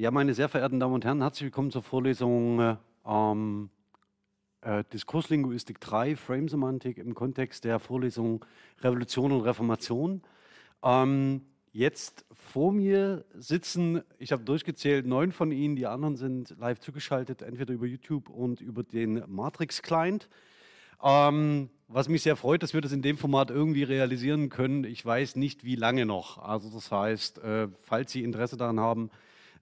[0.00, 3.68] Ja, meine sehr verehrten Damen und Herren, herzlich willkommen zur Vorlesung ähm,
[4.62, 8.42] äh, Diskurslinguistik 3, Frame-Semantik im Kontext der Vorlesung
[8.80, 10.22] Revolution und Reformation.
[10.82, 16.80] Ähm, jetzt vor mir sitzen, ich habe durchgezählt, neun von Ihnen, die anderen sind live
[16.80, 20.30] zugeschaltet, entweder über YouTube und über den Matrix-Client.
[21.04, 24.84] Ähm, was mich sehr freut, dass wir das in dem Format irgendwie realisieren können.
[24.84, 26.38] Ich weiß nicht, wie lange noch.
[26.38, 29.10] Also das heißt, äh, falls Sie Interesse daran haben,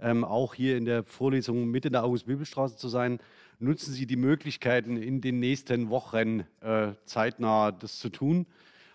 [0.00, 3.18] ähm, auch hier in der Vorlesung mit in der August-Bibelstraße zu sein.
[3.58, 8.46] Nutzen Sie die Möglichkeiten in den nächsten Wochen äh, zeitnah das zu tun.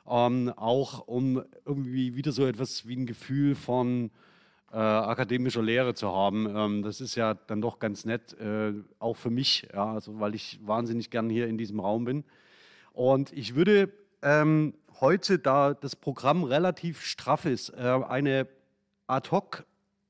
[0.08, 4.12] Ähm, auch um irgendwie wieder so etwas wie ein Gefühl von
[4.74, 6.54] äh, akademischer Lehre zu haben.
[6.56, 10.36] Ähm, das ist ja dann doch ganz nett, äh, auch für mich, ja, also weil
[10.36, 12.24] ich wahnsinnig gern hier in diesem Raum bin.
[12.92, 18.48] Und ich würde ähm, heute, da das Programm relativ straff ist, äh, eine
[19.08, 19.66] Ad-Hoc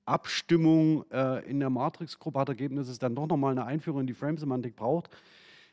[0.06, 4.08] Abstimmung äh, in der Matrix-Gruppe hat ergeben, dass es dann doch nochmal eine Einführung in
[4.08, 5.10] die Frame-Semantik braucht.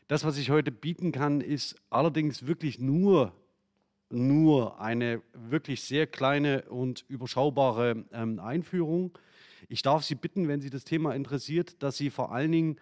[0.09, 3.33] Das, was ich heute bieten kann, ist allerdings wirklich nur,
[4.09, 9.17] nur eine wirklich sehr kleine und überschaubare ähm, Einführung.
[9.69, 12.77] Ich darf Sie bitten, wenn Sie das Thema interessiert, dass Sie vor allen Dingen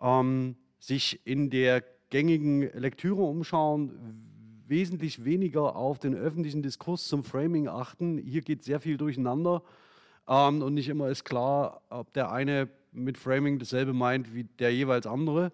[0.00, 4.24] ähm, sich in der gängigen Lektüre umschauen,
[4.66, 8.18] wesentlich weniger auf den öffentlichen Diskurs zum Framing achten.
[8.18, 9.62] Hier geht sehr viel durcheinander.
[10.30, 14.72] Ähm, und nicht immer ist klar, ob der eine mit Framing dasselbe meint wie der
[14.72, 15.52] jeweils andere.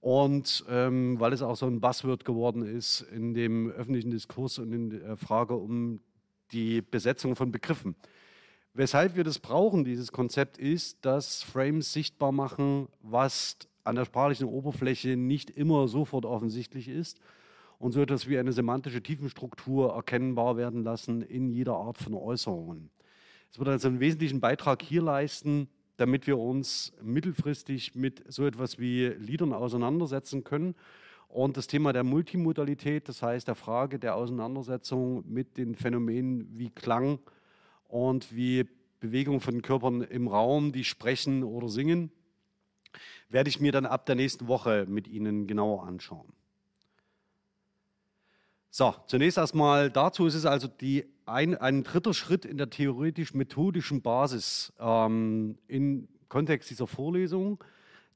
[0.00, 4.72] Und ähm, weil es auch so ein Buzzword geworden ist in dem öffentlichen Diskurs und
[4.72, 6.00] in der Frage um
[6.52, 7.94] die Besetzung von Begriffen.
[8.72, 14.46] Weshalb wir das brauchen, dieses Konzept, ist, dass Frames sichtbar machen, was an der sprachlichen
[14.46, 17.20] Oberfläche nicht immer sofort offensichtlich ist
[17.78, 22.90] und so etwas wie eine semantische Tiefenstruktur erkennbar werden lassen in jeder Art von Äußerungen.
[23.52, 28.78] Es wird also einen wesentlichen Beitrag hier leisten, damit wir uns mittelfristig mit so etwas
[28.78, 30.74] wie Liedern auseinandersetzen können.
[31.28, 36.70] Und das Thema der Multimodalität, das heißt der Frage der Auseinandersetzung mit den Phänomenen wie
[36.70, 37.18] Klang
[37.88, 38.66] und wie
[39.00, 42.10] Bewegung von Körpern im Raum, die sprechen oder singen,
[43.28, 46.32] werde ich mir dann ab der nächsten Woche mit Ihnen genauer anschauen.
[48.70, 54.02] So, zunächst erstmal dazu ist es also die, ein, ein dritter Schritt in der theoretisch-methodischen
[54.02, 57.62] Basis ähm, im Kontext dieser Vorlesung.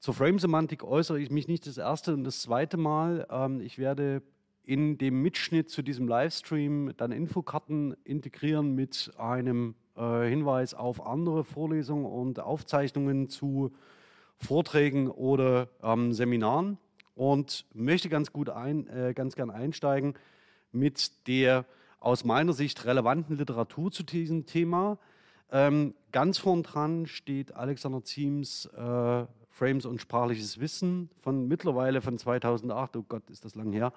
[0.01, 3.27] Zur Frame-Semantik äußere ich mich nicht das erste und das zweite Mal.
[3.31, 4.23] Ähm, ich werde
[4.65, 11.45] in dem Mitschnitt zu diesem Livestream dann Infokarten integrieren mit einem äh, Hinweis auf andere
[11.45, 13.73] Vorlesungen und Aufzeichnungen zu
[14.39, 16.79] Vorträgen oder ähm, Seminaren
[17.15, 20.15] und möchte ganz gut ein, äh, ganz gern einsteigen
[20.73, 21.65] mit der
[22.05, 24.99] aus meiner Sicht relevanten Literatur zu diesem Thema.
[25.51, 32.19] Ähm, ganz vorn dran steht Alexander Ziems äh, Frames und sprachliches Wissen von mittlerweile von
[32.19, 32.97] 2008.
[32.97, 33.93] Oh Gott, ist das lang her.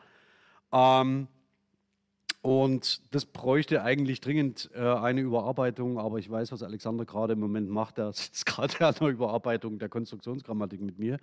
[0.72, 1.28] Ähm,
[2.41, 7.39] und das bräuchte eigentlich dringend äh, eine Überarbeitung, aber ich weiß, was Alexander gerade im
[7.39, 7.97] Moment macht.
[7.97, 11.18] Er sitzt gerade an der Überarbeitung der Konstruktionsgrammatik mit mir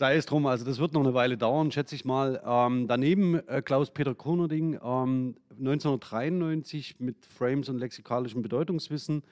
[0.00, 2.40] sei es drum, also das wird noch eine Weile dauern, schätze ich mal.
[2.42, 9.22] Ähm, daneben äh, Klaus-Peter Kronerding, ähm, 1993 mit Frames und lexikalischem Bedeutungswissen.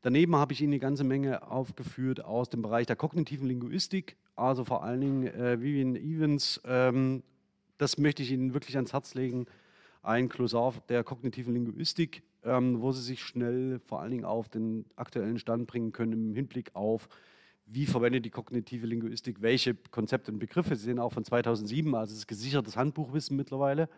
[0.00, 4.64] Daneben habe ich Ihnen eine ganze Menge aufgeführt aus dem Bereich der kognitiven Linguistik, also
[4.64, 6.60] vor allen Dingen äh, Vivian Evans.
[6.66, 7.24] Ähm,
[7.78, 9.46] das möchte ich Ihnen wirklich ans Herz legen.
[10.04, 14.84] Ein Glossar der kognitiven Linguistik, ähm, wo Sie sich schnell vor allen Dingen auf den
[14.94, 17.08] aktuellen Stand bringen können im Hinblick auf
[17.66, 20.76] wie verwendet die kognitive Linguistik welche Konzepte und Begriffe.
[20.76, 23.88] Sie sehen auch von 2007, also es ist gesichertes Handbuchwissen mittlerweile.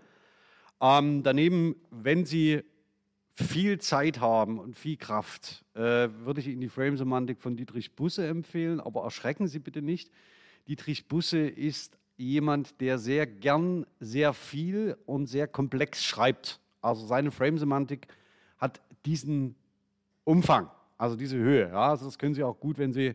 [0.81, 2.63] Ähm, daneben, wenn Sie
[3.35, 8.27] viel Zeit haben und viel Kraft, äh, würde ich Ihnen die Frame-Semantik von Dietrich Busse
[8.27, 10.11] empfehlen, aber erschrecken Sie bitte nicht.
[10.69, 16.61] Dietrich Busse ist jemand, der sehr gern sehr viel und sehr komplex schreibt.
[16.81, 18.07] Also seine Frame-Semantik
[18.59, 19.57] hat diesen
[20.23, 21.69] Umfang, also diese Höhe.
[21.69, 23.15] Ja, also das können Sie auch gut, wenn Sie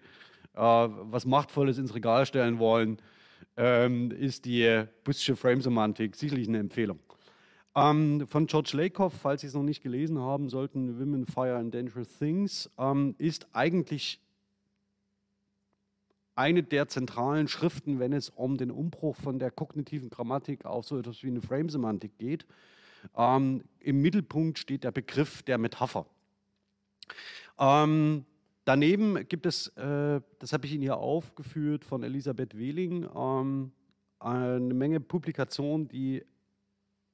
[0.60, 2.98] was Machtvolles ins Regal stellen wollen,
[3.58, 7.00] ähm, ist die Bussche Frame-Semantik sicherlich eine Empfehlung.
[7.76, 11.74] Ähm, von George Lakoff, falls Sie es noch nicht gelesen haben sollten, Women, Fire and
[11.74, 14.20] Dangerous Things, ähm, ist eigentlich
[16.36, 20.98] eine der zentralen Schriften, wenn es um den Umbruch von der kognitiven Grammatik auf so
[20.98, 22.46] etwas wie eine Frame-Semantik geht.
[23.16, 26.06] Ähm, Im Mittelpunkt steht der Begriff der Metapher.
[27.60, 28.26] Ähm,
[28.66, 33.72] daneben gibt es, äh, das habe ich Ihnen hier aufgeführt von Elisabeth Wehling, ähm,
[34.20, 36.24] eine Menge Publikationen, die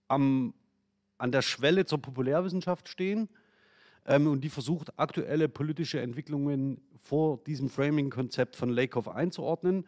[0.08, 0.54] am,
[1.18, 3.30] an der Schwelle zur Populärwissenschaft stehen
[4.06, 9.86] ähm, und die versucht, aktuelle politische Entwicklungen vor diesem Framing-Konzept von Lakoff einzuordnen.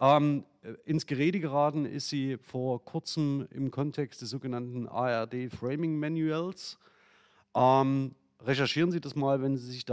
[0.00, 0.44] Ähm,
[0.84, 6.78] ins Gerede geraten ist sie vor kurzem im Kontext des sogenannten ARD Framing Manuals.
[7.54, 9.84] Ähm, recherchieren Sie das mal, wenn Sie sich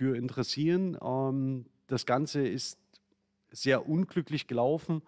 [0.00, 0.96] dafür interessieren.
[1.02, 2.78] Ähm, das Ganze ist
[3.50, 5.02] sehr unglücklich gelaufen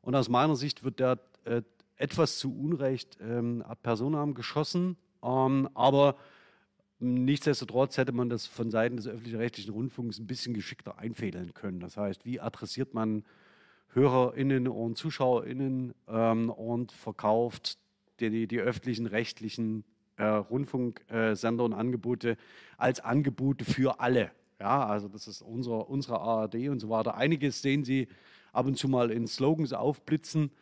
[0.00, 1.62] und aus meiner Sicht wird der äh,
[1.96, 4.96] etwas zu Unrecht ähm, ad personam geschossen.
[5.22, 6.16] Ähm, aber
[6.98, 11.78] nichtsdestotrotz hätte man das von Seiten des öffentlich-rechtlichen Rundfunks ein bisschen geschickter einfädeln können.
[11.78, 13.24] Das heißt, wie adressiert man
[13.90, 17.78] HörerInnen und ZuschauerInnen ähm, und verkauft
[18.18, 19.84] die, die öffentlichen rechtlichen
[20.22, 22.36] äh, Rundfunksender und Angebote
[22.76, 24.30] als Angebote für alle.
[24.60, 27.16] Ja, also das ist unsere, unsere ARD und so weiter.
[27.16, 28.06] Einiges sehen Sie
[28.52, 30.52] ab und zu mal in Slogans aufblitzen,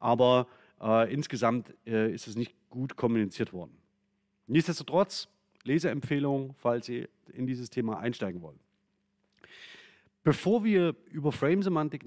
[0.00, 0.48] aber
[0.80, 3.76] äh, insgesamt äh, ist es nicht gut kommuniziert worden.
[4.48, 5.28] Nichtsdestotrotz,
[5.62, 8.58] Leseempfehlung, falls Sie in dieses Thema einsteigen wollen.
[10.24, 12.04] Bevor wir über Frame-Semantik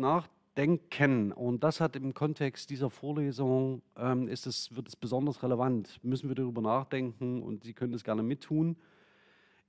[0.58, 6.00] nachdenken, und das hat im Kontext dieser Vorlesung, ähm, ist es, wird es besonders relevant,
[6.04, 8.76] müssen wir darüber nachdenken, und Sie können das gerne mittun,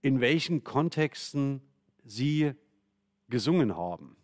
[0.00, 1.60] in welchen Kontexten
[2.04, 2.52] Sie
[3.28, 4.16] gesungen haben.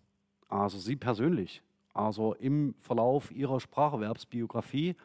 [0.49, 1.62] Also Sie persönlich
[1.93, 4.96] also im Verlauf ihrer Spracherwerbsbiografie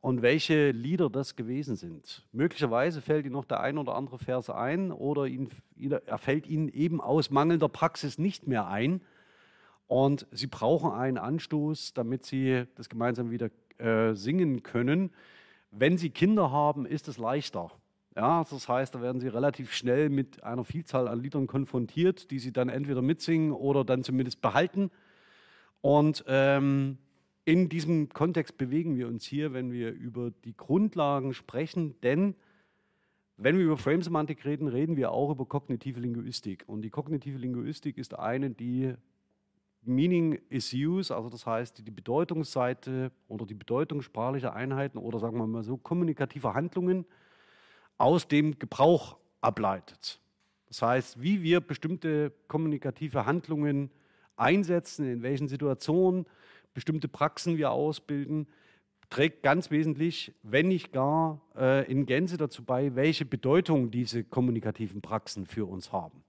[0.00, 2.26] und welche Lieder das gewesen sind.
[2.32, 6.68] Möglicherweise fällt Ihnen noch der ein oder andere Vers ein oder ihn, er fällt Ihnen
[6.68, 9.02] eben aus mangelnder Praxis nicht mehr ein.
[9.90, 15.10] Und Sie brauchen einen Anstoß, damit Sie das gemeinsam wieder äh, singen können.
[15.72, 17.72] Wenn Sie Kinder haben, ist es leichter.
[18.14, 22.38] Ja, das heißt, da werden Sie relativ schnell mit einer Vielzahl an Liedern konfrontiert, die
[22.38, 24.92] Sie dann entweder mitsingen oder dann zumindest behalten.
[25.80, 26.98] Und ähm,
[27.44, 32.36] in diesem Kontext bewegen wir uns hier, wenn wir über die Grundlagen sprechen, denn
[33.38, 36.62] wenn wir über Frame-Semantik reden, reden wir auch über kognitive Linguistik.
[36.68, 38.94] Und die kognitive Linguistik ist eine, die
[39.82, 45.38] Meaning is Use, also das heißt die Bedeutungsseite oder die Bedeutung sprachlicher Einheiten oder sagen
[45.38, 47.06] wir mal so kommunikative Handlungen
[47.96, 50.20] aus dem Gebrauch ableitet.
[50.68, 53.90] Das heißt, wie wir bestimmte kommunikative Handlungen
[54.36, 56.26] einsetzen, in welchen Situationen
[56.74, 58.46] bestimmte Praxen wir ausbilden,
[59.10, 65.02] trägt ganz wesentlich, wenn nicht gar äh, in Gänze dazu bei, welche Bedeutung diese kommunikativen
[65.02, 66.22] Praxen für uns haben.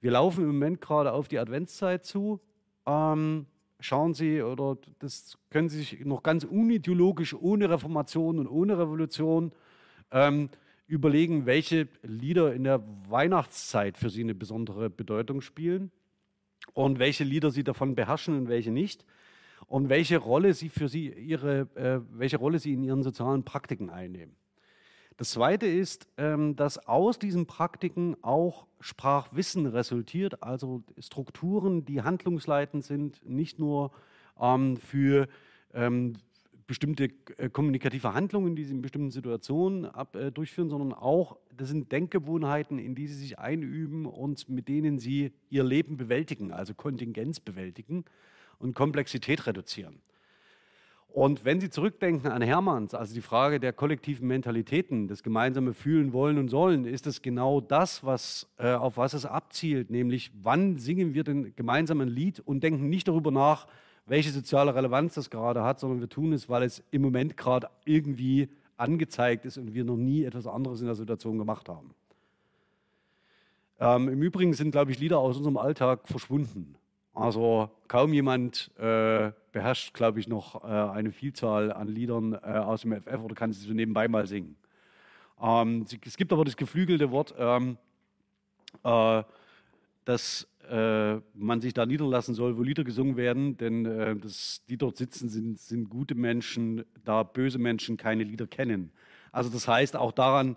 [0.00, 2.40] Wir laufen im Moment gerade auf die Adventszeit zu.
[2.90, 3.46] Ähm,
[3.78, 9.52] schauen Sie, oder das können Sie sich noch ganz unideologisch, ohne Reformation und ohne Revolution
[10.10, 10.50] ähm,
[10.88, 15.92] überlegen, welche Lieder in der Weihnachtszeit für Sie eine besondere Bedeutung spielen
[16.74, 19.04] und welche Lieder sie davon beherrschen und welche nicht
[19.66, 23.90] und welche Rolle sie für sie ihre, äh, welche Rolle sie in ihren sozialen Praktiken
[23.90, 24.34] einnehmen.
[25.20, 32.86] Das Zweite ist, ähm, dass aus diesen Praktiken auch Sprachwissen resultiert, also Strukturen, die handlungsleitend
[32.86, 33.90] sind, nicht nur
[34.40, 35.28] ähm, für
[35.74, 36.14] ähm,
[36.66, 41.68] bestimmte äh, kommunikative Handlungen, die sie in bestimmten Situationen ab, äh, durchführen, sondern auch, das
[41.68, 46.72] sind Denkgewohnheiten, in die sie sich einüben und mit denen sie ihr Leben bewältigen, also
[46.72, 48.06] Kontingenz bewältigen
[48.58, 50.00] und Komplexität reduzieren.
[51.12, 56.12] Und wenn Sie zurückdenken an Hermanns, also die Frage der kollektiven Mentalitäten, das gemeinsame Fühlen,
[56.12, 60.78] Wollen und Sollen, ist es genau das, was, äh, auf was es abzielt, nämlich wann
[60.78, 63.66] singen wir denn gemeinsam ein Lied und denken nicht darüber nach,
[64.06, 67.68] welche soziale Relevanz das gerade hat, sondern wir tun es, weil es im Moment gerade
[67.84, 71.94] irgendwie angezeigt ist und wir noch nie etwas anderes in der Situation gemacht haben.
[73.80, 76.76] Ähm, Im Übrigen sind, glaube ich, Lieder aus unserem Alltag verschwunden.
[77.20, 82.82] Also kaum jemand äh, beherrscht, glaube ich, noch äh, eine Vielzahl an Liedern äh, aus
[82.82, 84.56] dem FF oder kann sie so nebenbei mal singen.
[85.40, 87.78] Ähm, es gibt aber das geflügelte Wort, ähm,
[88.84, 89.22] äh,
[90.04, 94.76] dass äh, man sich da niederlassen soll, wo Lieder gesungen werden, denn äh, das, die
[94.76, 98.92] dort sitzen, sind, sind gute Menschen, da böse Menschen keine Lieder kennen.
[99.32, 100.56] Also das heißt, auch daran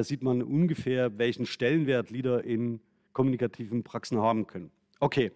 [0.00, 2.80] sieht man ungefähr, welchen Stellenwert Lieder in
[3.14, 4.70] kommunikativen Praxen haben können.
[5.00, 5.32] Okay,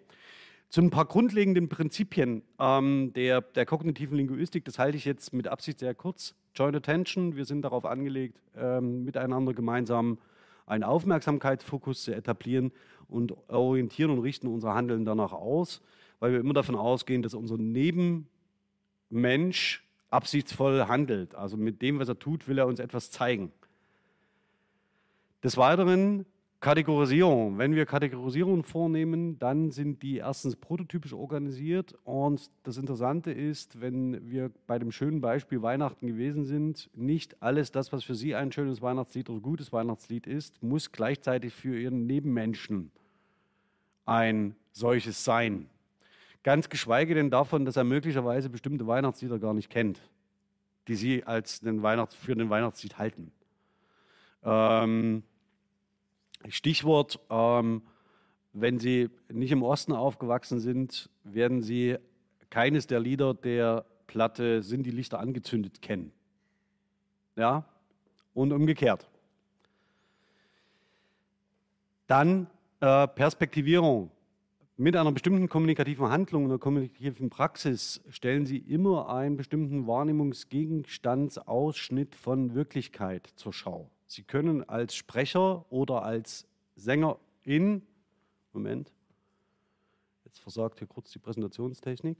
[0.73, 5.47] Zu ein paar grundlegenden Prinzipien ähm, der, der kognitiven Linguistik, das halte ich jetzt mit
[5.47, 6.35] Absicht sehr kurz.
[6.55, 10.17] Joint Attention, wir sind darauf angelegt, ähm, miteinander gemeinsam
[10.65, 12.73] einen Aufmerksamkeitsfokus zu etablieren
[13.07, 15.83] und orientieren und richten unser Handeln danach aus,
[16.21, 18.27] weil wir immer davon ausgehen, dass unser Nebenmensch
[20.09, 21.35] absichtsvoll handelt.
[21.35, 23.53] Also mit dem, was er tut, will er uns etwas zeigen.
[25.45, 26.25] Des Weiteren
[26.63, 27.59] Kategorisierung.
[27.59, 31.97] Wenn wir Kategorisierung vornehmen, dann sind die erstens prototypisch organisiert.
[32.05, 37.73] Und das Interessante ist, wenn wir bei dem schönen Beispiel Weihnachten gewesen sind, nicht alles
[37.73, 42.07] das, was für Sie ein schönes Weihnachtslied oder gutes Weihnachtslied ist, muss gleichzeitig für Ihren
[42.07, 42.93] Nebenmenschen
[44.07, 45.69] ein solches sein.
[46.45, 49.99] Ganz geschweige denn davon, dass er möglicherweise bestimmte Weihnachtslieder gar nicht kennt,
[50.87, 53.33] die Sie als den Weihnachts für den Weihnachtslied halten.
[54.45, 55.25] Ähm,
[56.49, 57.83] Stichwort, ähm,
[58.53, 61.97] wenn Sie nicht im Osten aufgewachsen sind, werden Sie
[62.51, 66.13] keines der Lieder der Platte Sind die Lichter angezündet kennen.
[67.37, 67.65] Ja,
[68.35, 69.09] und umgekehrt.
[72.07, 72.47] Dann
[72.81, 74.11] äh, Perspektivierung.
[74.77, 82.55] Mit einer bestimmten kommunikativen Handlung, einer kommunikativen Praxis stellen Sie immer einen bestimmten Wahrnehmungsgegenstandsausschnitt von
[82.55, 83.91] Wirklichkeit zur Schau.
[84.13, 87.81] Sie können als Sprecher oder als Sängerin,
[88.53, 88.93] Moment,
[90.27, 92.19] jetzt versagt hier kurz die Präsentationstechnik.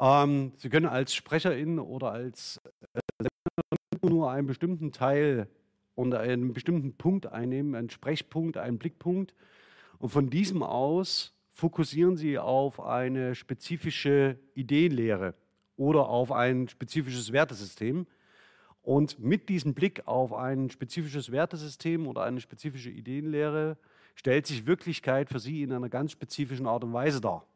[0.00, 2.60] Ähm, Sie können als Sprecherin oder als
[2.92, 5.48] äh, Sängerin nur einen bestimmten Teil
[5.94, 9.32] und einen bestimmten Punkt einnehmen, einen Sprechpunkt, einen Blickpunkt.
[10.00, 15.34] Und von diesem aus fokussieren Sie auf eine spezifische Ideenlehre
[15.76, 18.08] oder auf ein spezifisches Wertesystem.
[18.84, 23.78] Und mit diesem Blick auf ein spezifisches Wertesystem oder eine spezifische Ideenlehre
[24.14, 27.46] stellt sich Wirklichkeit für Sie in einer ganz spezifischen Art und Weise dar.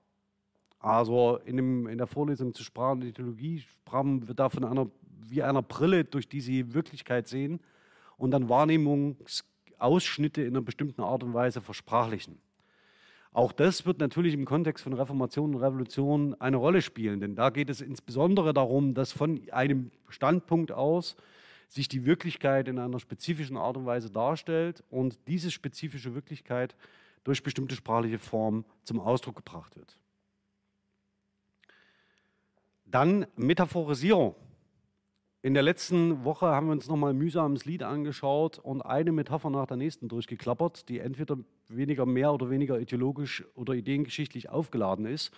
[0.81, 4.89] Also in, dem, in der Vorlesung zur Sprache und Ideologie sprachen wir da von einer,
[5.21, 7.61] wie einer Brille, durch die Sie Wirklichkeit sehen
[8.17, 12.39] und dann Wahrnehmungsausschnitte in einer bestimmten Art und Weise versprachlichen.
[13.33, 17.51] Auch das wird natürlich im Kontext von Reformation und Revolution eine Rolle spielen, denn da
[17.51, 21.17] geht es insbesondere darum, dass von einem Standpunkt aus
[21.69, 26.75] sich die Wirklichkeit in einer spezifischen Art und Weise darstellt und diese spezifische Wirklichkeit
[27.25, 29.99] durch bestimmte sprachliche Formen zum Ausdruck gebracht wird.
[32.87, 34.35] Dann Metaphorisierung.
[35.49, 39.67] In der letzten Woche haben wir uns nochmal mühsames Lied angeschaut und eine Metapher nach
[39.67, 41.39] der nächsten durchgeklappert, die entweder
[41.69, 45.33] weniger mehr oder weniger ideologisch oder ideengeschichtlich aufgeladen ist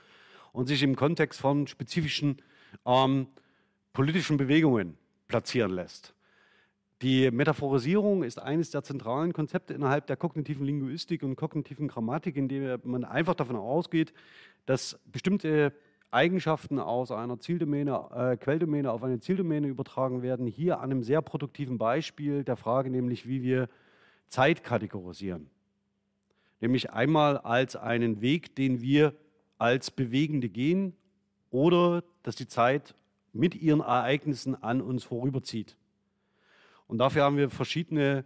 [0.50, 2.43] und sich im Kontext von spezifischen
[2.85, 3.29] ähm,
[3.93, 4.99] politischen Bewegungen
[5.29, 6.12] platzieren lässt.
[7.02, 12.49] Die Metaphorisierung ist eines der zentralen Konzepte innerhalb der kognitiven Linguistik und kognitiven Grammatik, in
[12.49, 14.12] der man einfach davon ausgeht,
[14.67, 15.73] dass bestimmte
[16.11, 20.47] Eigenschaften aus einer Zieldomäne, äh, Quelldomäne auf eine Zieldomäne übertragen werden.
[20.47, 23.69] Hier an einem sehr produktiven Beispiel der Frage, nämlich wie wir
[24.29, 25.49] Zeit kategorisieren.
[26.61, 29.14] Nämlich einmal als einen Weg, den wir
[29.59, 30.95] als Bewegende gehen
[31.50, 32.95] oder dass die Zeit
[33.33, 35.76] mit ihren Ereignissen an uns vorüberzieht.
[36.87, 38.25] Und dafür haben wir verschiedene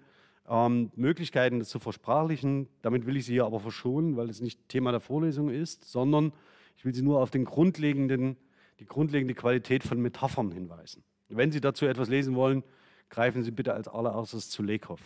[0.48, 2.68] ähm, Möglichkeiten, das zu versprachlichen.
[2.82, 6.32] Damit will ich Sie hier aber verschonen, weil es nicht Thema der Vorlesung ist, sondern
[6.76, 8.36] ich will Sie nur auf den grundlegenden,
[8.80, 11.02] die grundlegende Qualität von Metaphern hinweisen.
[11.28, 12.62] Wenn Sie dazu etwas lesen wollen,
[13.10, 15.00] greifen Sie bitte als allererstes zu Lekow.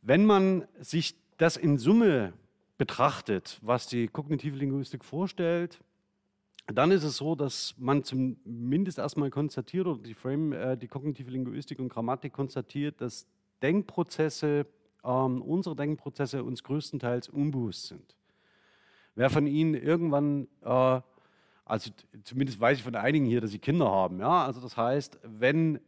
[0.00, 2.32] Wenn man sich das in Summe
[2.78, 5.80] betrachtet, was die kognitive Linguistik vorstellt,
[6.66, 11.30] dann ist es so, dass man zumindest erstmal konstatiert, oder die Frame, äh, die kognitive
[11.30, 13.26] Linguistik und Grammatik konstatiert, dass
[13.62, 14.66] Denkprozesse,
[15.04, 18.16] ähm, unsere Denkprozesse uns größtenteils unbewusst sind.
[19.14, 21.00] Wer von Ihnen irgendwann, äh,
[21.64, 21.90] also
[22.24, 25.80] zumindest weiß ich von einigen hier, dass Sie Kinder haben, ja, also das heißt, wenn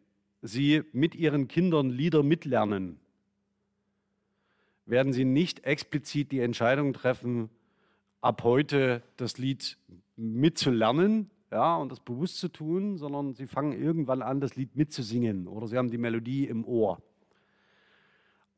[0.43, 3.00] Sie mit Ihren Kindern Lieder mitlernen,
[4.87, 7.49] werden Sie nicht explizit die Entscheidung treffen,
[8.21, 9.78] ab heute das Lied
[10.16, 15.47] mitzulernen, ja, und das bewusst zu tun, sondern Sie fangen irgendwann an, das Lied mitzusingen
[15.47, 17.00] oder Sie haben die Melodie im Ohr.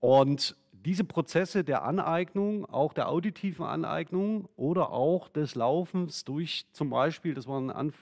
[0.00, 6.90] Und diese Prozesse der Aneignung, auch der auditiven Aneignung oder auch des Laufens durch zum
[6.90, 7.92] Beispiel, das war ein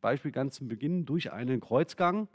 [0.00, 2.28] Beispiel ganz zum Beginn, durch einen Kreuzgang,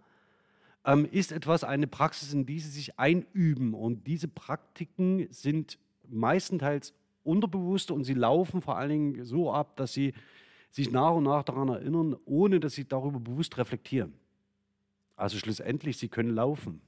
[0.86, 3.74] ähm, ist etwas, eine Praxis, in die sie sich einüben.
[3.74, 5.77] Und diese Praktiken sind
[6.08, 10.13] meistenteils unterbewusst und sie laufen vor allen Dingen so ab, dass sie
[10.72, 14.13] sich nach und nach daran erinnern, ohne dass sie darüber bewusst reflektieren.
[15.15, 16.82] Also schlussendlich, sie können laufen.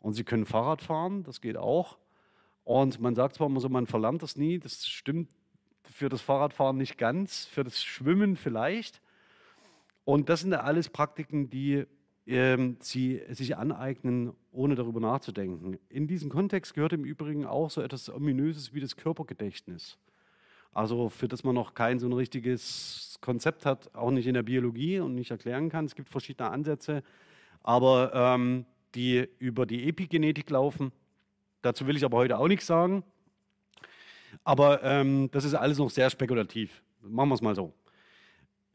[0.00, 1.98] Und sie können Fahrrad fahren, das geht auch.
[2.64, 5.30] Und man sagt zwar immer so, man verlernt das nie, das stimmt
[5.84, 9.00] für das Fahrradfahren nicht ganz, für das Schwimmen vielleicht.
[10.04, 11.86] Und das sind ja alles Praktiken, die
[12.26, 15.78] ähm, sie sich aneignen, ohne darüber nachzudenken.
[15.88, 19.98] In diesen Kontext gehört im Übrigen auch so etwas Ominöses wie das Körpergedächtnis.
[20.72, 24.42] Also für das man noch kein so ein richtiges Konzept hat, auch nicht in der
[24.42, 25.86] Biologie und nicht erklären kann.
[25.86, 27.02] Es gibt verschiedene Ansätze,
[27.62, 30.92] aber ähm, die über die Epigenetik laufen.
[31.62, 33.02] Dazu will ich aber heute auch nichts sagen.
[34.44, 36.82] Aber ähm, das ist alles noch sehr spekulativ.
[37.02, 37.72] Machen wir es mal so.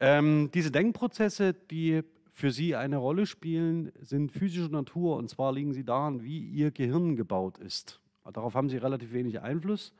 [0.00, 2.02] Ähm, diese Denkprozesse, die
[2.32, 5.16] für Sie eine Rolle spielen, sind physischer Natur.
[5.16, 8.00] Und zwar liegen sie daran, wie Ihr Gehirn gebaut ist.
[8.32, 9.92] Darauf haben Sie relativ wenig Einfluss.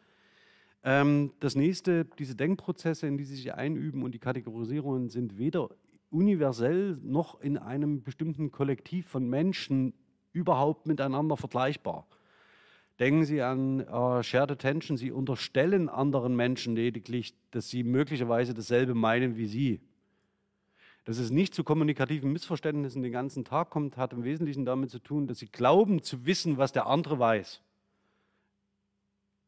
[0.83, 5.71] Ähm, das nächste, diese Denkprozesse, in die Sie sich einüben und die Kategorisierungen sind weder
[6.11, 9.95] universell noch in einem bestimmten Kollektiv von Menschen
[10.35, 12.07] überhaupt miteinander vergleichbar.
[13.01, 14.97] Denken Sie an äh, Shared Attention.
[14.97, 19.81] Sie unterstellen anderen Menschen lediglich, dass sie möglicherweise dasselbe meinen wie Sie.
[21.05, 25.01] Dass es nicht zu kommunikativen Missverständnissen den ganzen Tag kommt, hat im Wesentlichen damit zu
[25.01, 27.61] tun, dass Sie glauben zu wissen, was der andere weiß.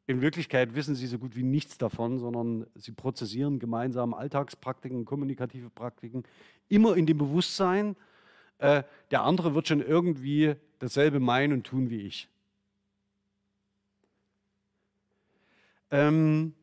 [0.08, 5.70] In Wirklichkeit wissen Sie so gut wie nichts davon, sondern Sie prozessieren gemeinsam Alltagspraktiken, kommunikative
[5.70, 6.24] Praktiken,
[6.68, 7.96] immer in dem Bewusstsein,
[8.58, 12.28] äh, der andere wird schon irgendwie dasselbe meinen und tun wie ich.
[15.90, 16.54] Ähm,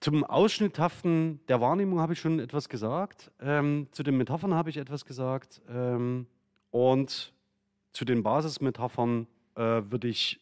[0.00, 3.30] zum Ausschnitthaften der Wahrnehmung habe ich schon etwas gesagt.
[3.40, 5.60] Ähm, zu den Metaphern habe ich etwas gesagt.
[5.68, 6.26] Ähm,
[6.70, 7.32] und
[7.92, 10.40] zu den Basismetaphern äh, würde ich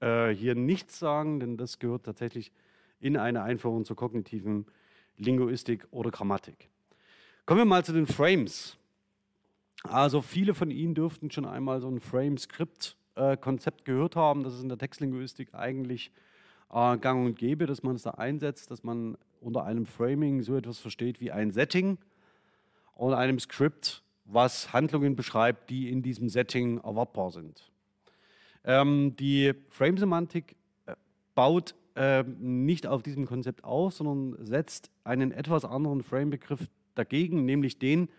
[0.00, 2.52] äh, hier nichts sagen, denn das gehört tatsächlich
[3.00, 4.66] in eine Einführung zur kognitiven
[5.16, 6.68] Linguistik oder Grammatik.
[7.46, 8.76] Kommen wir mal zu den Frames.
[9.82, 14.42] Also viele von Ihnen dürften schon einmal so ein Frame-Script-Konzept gehört haben.
[14.44, 16.12] Das ist in der Textlinguistik eigentlich
[16.72, 20.56] äh, gang und gäbe, dass man es da einsetzt, dass man unter einem Framing so
[20.56, 21.98] etwas versteht wie ein Setting
[22.94, 27.70] und einem Script, was Handlungen beschreibt, die in diesem Setting erwartbar sind.
[28.64, 30.94] Ähm, die Frame-Semantik äh,
[31.34, 37.78] baut äh, nicht auf diesem Konzept auf, sondern setzt einen etwas anderen Frame-Begriff dagegen, nämlich
[37.78, 38.10] den,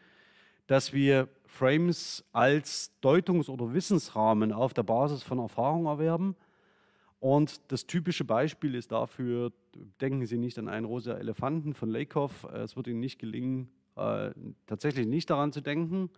[0.67, 6.36] dass wir Frames als Deutungs- oder Wissensrahmen auf der Basis von Erfahrung erwerben
[7.21, 9.54] und das typische Beispiel ist dafür,
[10.02, 12.45] denken Sie nicht an einen rosa Elefanten von Lakoff.
[12.45, 14.32] Es wird Ihnen nicht gelingen, äh,
[14.65, 16.10] tatsächlich nicht daran zu denken.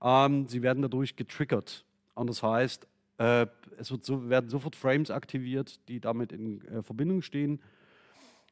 [0.00, 1.84] Ähm, Sie werden dadurch getriggert.
[2.14, 3.46] Und das heißt, äh,
[3.76, 7.60] es so, werden sofort Frames aktiviert, die damit in äh, Verbindung stehen.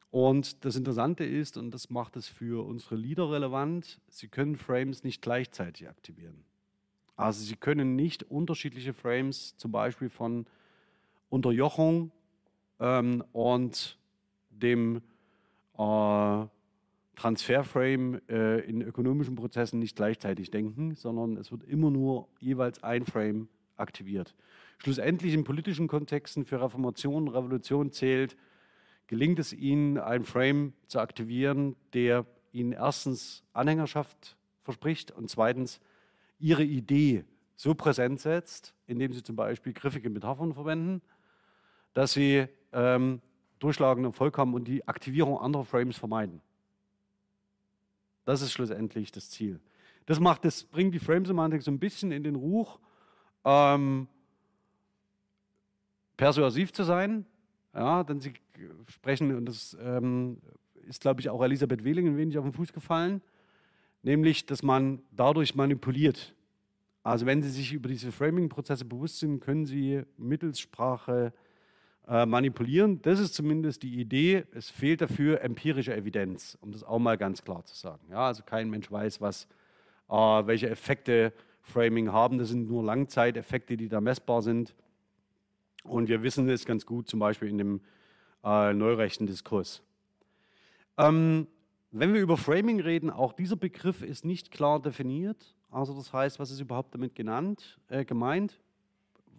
[0.09, 5.03] Und das Interessante ist, und das macht es für unsere Leader relevant, Sie können Frames
[5.03, 6.45] nicht gleichzeitig aktivieren.
[7.15, 10.45] Also Sie können nicht unterschiedliche Frames, zum Beispiel von
[11.29, 12.11] Unterjochung
[12.79, 13.97] ähm, und
[14.49, 15.01] dem
[15.77, 16.45] äh,
[17.15, 23.05] Transferframe äh, in ökonomischen Prozessen nicht gleichzeitig denken, sondern es wird immer nur jeweils ein
[23.05, 24.35] Frame aktiviert.
[24.77, 28.37] Schlussendlich in politischen Kontexten für Reformation, Revolution zählt,
[29.07, 35.79] gelingt es Ihnen, ein Frame zu aktivieren, der Ihnen erstens Anhängerschaft verspricht und zweitens
[36.39, 41.01] Ihre Idee so präsent setzt, indem Sie zum Beispiel griffige Metaphern verwenden
[41.97, 43.23] dass sie ähm,
[43.57, 46.41] durchschlagenden Erfolg haben und die Aktivierung anderer Frames vermeiden.
[48.23, 49.59] Das ist schlussendlich das Ziel.
[50.05, 52.77] Das, macht, das bringt die Frame-Semantik so ein bisschen in den Ruch,
[53.43, 54.07] ähm,
[56.17, 57.25] persuasiv zu sein.
[57.73, 58.33] Ja, denn sie
[58.87, 60.37] sprechen, und das ähm,
[60.87, 63.21] ist, glaube ich, auch Elisabeth Wehling ein wenig auf den Fuß gefallen,
[64.03, 66.33] nämlich, dass man dadurch manipuliert.
[67.03, 71.31] Also wenn Sie sich über diese Framing-Prozesse bewusst sind, können Sie mittels Sprache
[72.07, 73.01] äh, manipulieren.
[73.01, 74.43] Das ist zumindest die Idee.
[74.53, 78.01] Es fehlt dafür empirische Evidenz, um das auch mal ganz klar zu sagen.
[78.09, 79.47] Ja, also kein Mensch weiß, was,
[80.09, 82.37] äh, welche Effekte Framing haben.
[82.37, 84.75] Das sind nur Langzeiteffekte, die da messbar sind.
[85.83, 87.81] Und wir wissen es ganz gut, zum Beispiel in dem
[88.43, 89.81] äh, neurechten Diskurs.
[90.97, 91.47] Ähm,
[91.91, 95.55] wenn wir über Framing reden, auch dieser Begriff ist nicht klar definiert.
[95.71, 98.59] Also das heißt, was ist überhaupt damit genannt, äh, gemeint?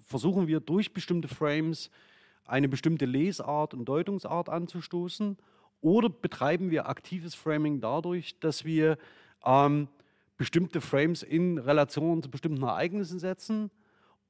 [0.03, 1.90] Versuchen wir durch bestimmte Frames
[2.44, 5.37] eine bestimmte Lesart und Deutungsart anzustoßen?
[5.81, 8.98] Oder betreiben wir aktives Framing dadurch, dass wir
[9.44, 9.88] ähm,
[10.37, 13.70] bestimmte Frames in Relation zu bestimmten Ereignissen setzen?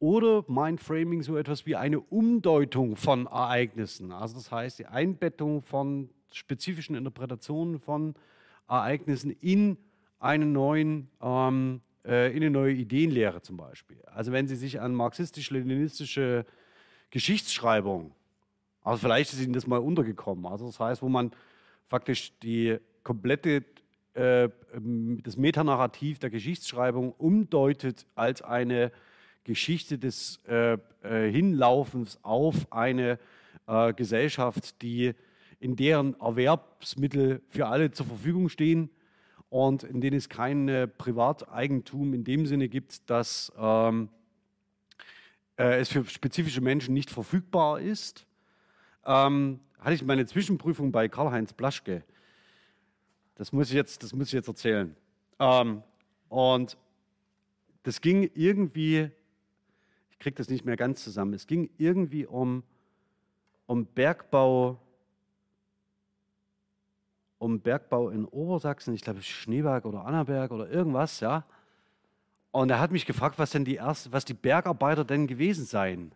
[0.01, 4.13] Oder meint Framing so etwas wie eine Umdeutung von Ereignissen?
[4.13, 8.15] Also das heißt die Einbettung von spezifischen Interpretationen von
[8.69, 9.77] Ereignissen in
[10.21, 14.01] einen neuen ähm, äh, in eine neue Ideenlehre zum Beispiel.
[14.07, 16.47] Also wenn Sie sich an marxistisch-leninistische
[17.11, 18.13] Geschichtsschreibung
[18.83, 20.47] Also vielleicht ist Ihnen das mal untergekommen.
[20.47, 21.33] Also das heißt, wo man
[21.87, 23.65] faktisch die komplette
[24.15, 24.49] äh,
[25.23, 28.93] das Metanarrativ der Geschichtsschreibung umdeutet als eine
[29.49, 33.19] Geschichte des äh, äh, Hinlaufens auf eine
[33.67, 35.15] äh, Gesellschaft, die
[35.59, 38.91] in deren Erwerbsmittel für alle zur Verfügung stehen
[39.49, 44.11] und in denen es kein äh, Privateigentum in dem Sinne gibt, dass ähm,
[45.57, 48.27] äh, es für spezifische Menschen nicht verfügbar ist.
[49.07, 52.05] Ähm, hatte ich meine Zwischenprüfung bei Karl-Heinz Blaschke.
[53.35, 54.95] Das muss ich jetzt, das muss ich jetzt erzählen.
[55.39, 55.83] Ähm,
[56.29, 56.77] und
[57.85, 59.11] das ging irgendwie,
[60.19, 62.65] ich kriege das nicht mehr ganz zusammen, es ging irgendwie um,
[63.67, 64.81] um Bergbau,
[67.39, 71.45] um Bergbau in Obersachsen, ich glaube Schneeberg oder Annaberg oder irgendwas, ja.
[72.51, 76.13] Und er hat mich gefragt, was denn die erste, was die Bergarbeiter denn gewesen seien.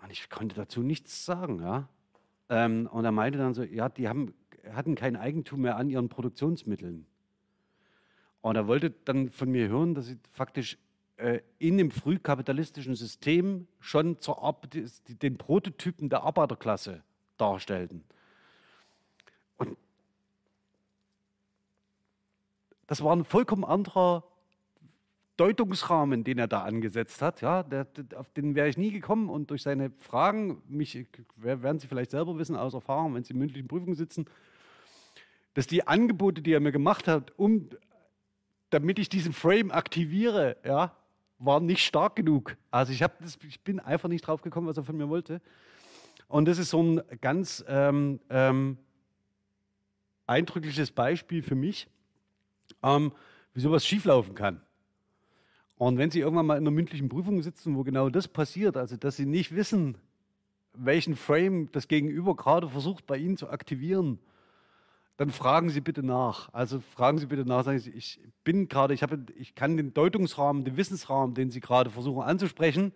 [0.00, 1.88] Und ich konnte dazu nichts sagen, ja.
[2.48, 4.34] Ähm, und er meinte dann so, ja, die haben,
[4.72, 7.06] hatten kein Eigentum mehr an ihren Produktionsmitteln.
[8.42, 10.78] Und er wollte dann von mir hören, dass sie faktisch
[11.16, 14.56] äh, in dem frühkapitalistischen System schon zur
[15.08, 17.02] den Prototypen der Arbeiterklasse
[17.36, 18.04] darstellten.
[19.58, 19.76] Und
[22.86, 24.24] das war ein vollkommen anderer
[25.36, 29.48] Deutungsrahmen, den er da angesetzt hat, ja, der, auf den wäre ich nie gekommen und
[29.50, 33.66] durch seine Fragen, mich werden Sie vielleicht selber wissen aus Erfahrung, wenn Sie in mündlichen
[33.66, 34.26] Prüfungen sitzen,
[35.54, 37.70] dass die Angebote, die er mir gemacht hat, um,
[38.70, 40.96] damit ich diesen Frame aktiviere, ja,
[41.38, 42.56] waren nicht stark genug.
[42.70, 45.40] Also ich, das, ich bin einfach nicht drauf gekommen, was er von mir wollte.
[46.28, 48.78] Und das ist so ein ganz ähm, ähm,
[50.26, 51.88] eindrückliches Beispiel für mich,
[52.82, 53.12] ähm,
[53.52, 54.60] wie sowas schieflaufen kann.
[55.76, 58.96] Und wenn Sie irgendwann mal in einer mündlichen Prüfung sitzen, wo genau das passiert, also
[58.96, 59.96] dass Sie nicht wissen,
[60.74, 64.20] welchen Frame das Gegenüber gerade versucht bei Ihnen zu aktivieren,
[65.20, 66.48] dann fragen Sie bitte nach.
[66.54, 69.02] Also fragen Sie bitte nach, sagen Sie, ich bin gerade, ich,
[69.36, 72.94] ich kann den Deutungsrahmen, den Wissensrahmen, den Sie gerade versuchen anzusprechen,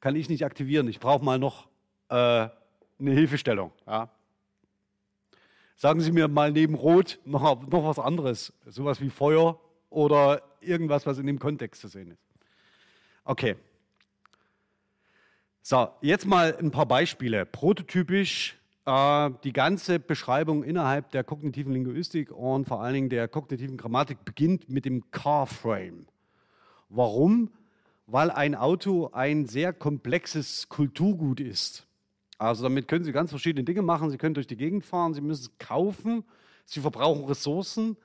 [0.00, 0.88] kann ich nicht aktivieren.
[0.88, 1.68] Ich brauche mal noch
[2.08, 2.50] äh, eine
[2.98, 3.70] Hilfestellung.
[3.86, 4.10] Ja.
[5.76, 11.06] Sagen Sie mir mal neben Rot noch, noch was anderes, sowas wie Feuer oder irgendwas,
[11.06, 12.24] was in dem Kontext zu sehen ist.
[13.22, 13.54] Okay.
[15.62, 17.46] So, jetzt mal ein paar Beispiele.
[17.46, 24.24] Prototypisch die ganze Beschreibung innerhalb der kognitiven Linguistik und vor allen Dingen der kognitiven Grammatik
[24.26, 26.06] beginnt mit dem Car-Frame.
[26.90, 27.50] Warum?
[28.06, 31.86] Weil ein Auto ein sehr komplexes Kulturgut ist.
[32.36, 34.10] Also damit können Sie ganz verschiedene Dinge machen.
[34.10, 36.24] Sie können durch die Gegend fahren, Sie müssen es kaufen,
[36.66, 37.96] Sie verbrauchen Ressourcen,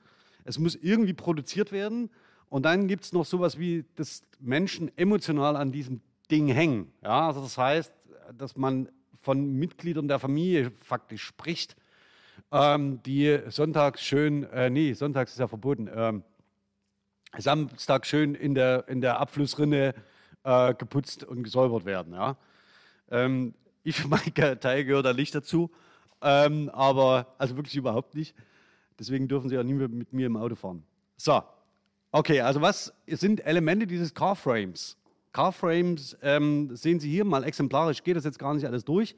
[0.44, 2.08] es muss irgendwie produziert werden
[2.48, 6.92] und dann gibt es noch sowas wie, dass Menschen emotional an diesem Ding hängen.
[7.02, 7.92] Ja, also das heißt,
[8.36, 8.88] dass man
[9.20, 11.76] von Mitgliedern der Familie faktisch spricht,
[12.52, 16.24] ähm, die sonntags schön, äh, nee, sonntags ist ja verboten, ähm,
[17.38, 19.94] Samstag schön in der, in der Abflussrinne
[20.42, 22.14] äh, geputzt und gesäubert werden.
[22.14, 22.36] Ja.
[23.10, 23.54] Ähm,
[23.84, 25.70] ich für meinen Teil gehöre da nicht dazu,
[26.22, 28.34] ähm, aber also wirklich überhaupt nicht.
[28.98, 30.82] Deswegen dürfen Sie ja nie mit mir im Auto fahren.
[31.16, 31.42] So,
[32.12, 34.96] Okay, also was sind Elemente dieses Carframes?
[35.32, 39.14] Carframes ähm, sehen Sie hier mal exemplarisch, geht das jetzt gar nicht alles durch,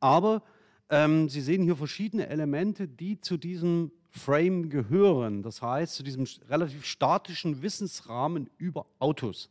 [0.00, 0.42] aber
[0.90, 5.42] ähm, Sie sehen hier verschiedene Elemente, die zu diesem Frame gehören.
[5.42, 9.50] Das heißt, zu diesem relativ statischen Wissensrahmen über Autos.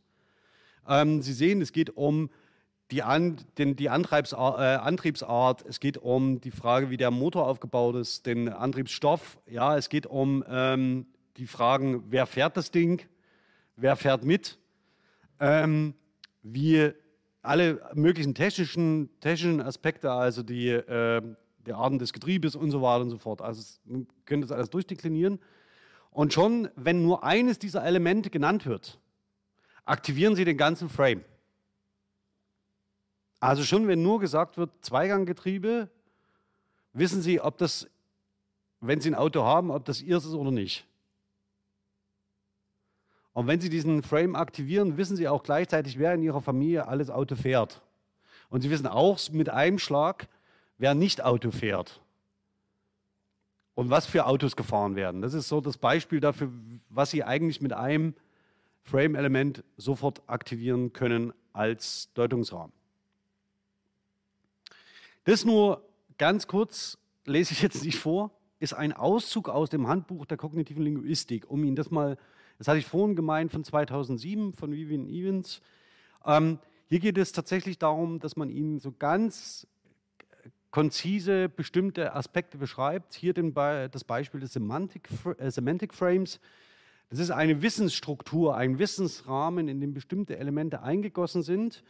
[0.88, 2.30] Ähm, Sie sehen, es geht um
[2.92, 7.46] die, An den, die Antriebsart, äh, Antriebsart, es geht um die Frage, wie der Motor
[7.46, 11.06] aufgebaut ist, den Antriebsstoff, ja, es geht um ähm,
[11.38, 13.02] die fragen, wer fährt das Ding,
[13.76, 14.58] wer fährt mit,
[15.42, 15.94] ähm,
[16.44, 16.92] wie
[17.42, 21.20] alle möglichen technischen, technischen Aspekte, also die, äh,
[21.66, 23.42] die Arten des Getriebes und so weiter und so fort.
[23.42, 25.40] Also man könnte das alles durchdeklinieren.
[26.12, 29.00] Und schon, wenn nur eines dieser Elemente genannt wird,
[29.84, 31.24] aktivieren Sie den ganzen Frame.
[33.40, 35.90] Also schon, wenn nur gesagt wird, Zweiganggetriebe,
[36.92, 37.88] wissen Sie, ob das,
[38.80, 40.86] wenn Sie ein Auto haben, ob das Ihres ist oder nicht.
[43.32, 47.10] Und wenn Sie diesen Frame aktivieren, wissen Sie auch gleichzeitig, wer in Ihrer Familie alles
[47.10, 47.80] Auto fährt.
[48.50, 50.28] Und Sie wissen auch mit einem Schlag,
[50.78, 52.00] wer nicht Auto fährt.
[53.74, 55.22] Und was für Autos gefahren werden.
[55.22, 56.50] Das ist so das Beispiel dafür,
[56.90, 58.14] was Sie eigentlich mit einem
[58.82, 62.72] Frame-Element sofort aktivieren können als Deutungsrahmen.
[65.24, 65.82] Das nur
[66.18, 70.82] ganz kurz, lese ich jetzt nicht vor, ist ein Auszug aus dem Handbuch der kognitiven
[70.82, 72.18] Linguistik, um Ihnen das mal
[72.62, 75.60] das hatte ich vorhin gemeint von 2007 von Vivian Evans.
[76.24, 79.66] Ähm, Hier geht es tatsächlich darum, dass man ihnen so ganz
[80.70, 83.14] konzise bestimmte Aspekte beschreibt.
[83.14, 86.38] Hier den, das Beispiel des Semantic, äh, Semantic Frames.
[87.10, 91.82] Das ist eine Wissensstruktur, ein Wissensrahmen, in dem bestimmte Elemente eingegossen sind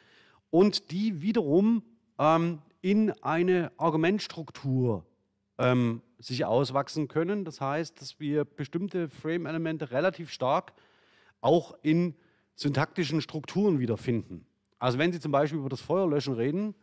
[0.49, 1.83] und die wiederum
[2.19, 5.05] ähm, in eine Argumentstruktur
[5.59, 7.45] ähm, sich auswachsen können.
[7.45, 10.73] Das heißt, dass wir bestimmte Frame-Elemente relativ stark
[11.41, 12.15] auch in
[12.55, 14.47] syntaktischen Strukturen wiederfinden.
[14.79, 16.75] Also wenn Sie zum Beispiel über das Feuerlöschen reden,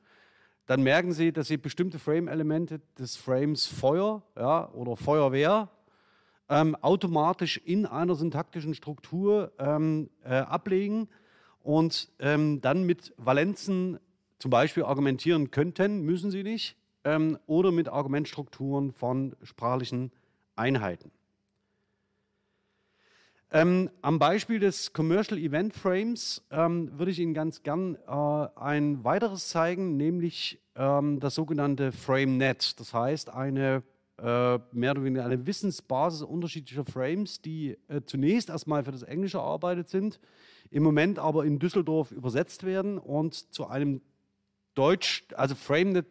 [0.65, 5.69] dann merken Sie, dass Sie bestimmte Frame-Elemente des Frames Feuer ja, oder Feuerwehr
[6.49, 11.07] ähm, automatisch in einer syntaktischen Struktur ähm, äh, ablegen
[11.61, 13.99] und ähm, dann mit Valenzen
[14.39, 16.75] zum Beispiel argumentieren könnten, müssen sie nicht,
[17.09, 20.11] ähm, oder mit Argumentstrukturen von sprachlichen
[20.55, 21.11] Einheiten.
[23.51, 28.11] Ähm, am Beispiel des Commercial Event Frames ähm, würde ich Ihnen ganz gern äh,
[28.55, 32.79] ein weiteres zeigen, nämlich das sogenannte FrameNet.
[32.79, 33.83] Das heißt, eine
[34.21, 39.37] äh, mehr oder weniger eine Wissensbasis unterschiedlicher Frames, die äh, zunächst erstmal für das Englische
[39.37, 40.19] erarbeitet sind,
[40.71, 44.01] im Moment aber in Düsseldorf übersetzt werden und zu einem
[44.75, 46.03] Deutsch, also Frame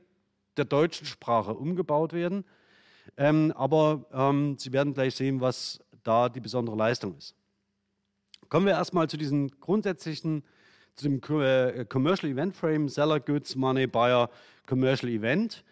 [0.59, 2.45] der deutschen Sprache umgebaut werden.
[3.17, 7.35] Ähm, aber ähm, Sie werden gleich sehen, was da die besondere Leistung ist.
[8.49, 10.43] Kommen wir erstmal zu diesem grundsätzlichen,
[10.97, 14.31] zu dem äh, Commercial Event Frame, Seller Goods, Money, Buyer,
[14.67, 15.65] Commercial Event.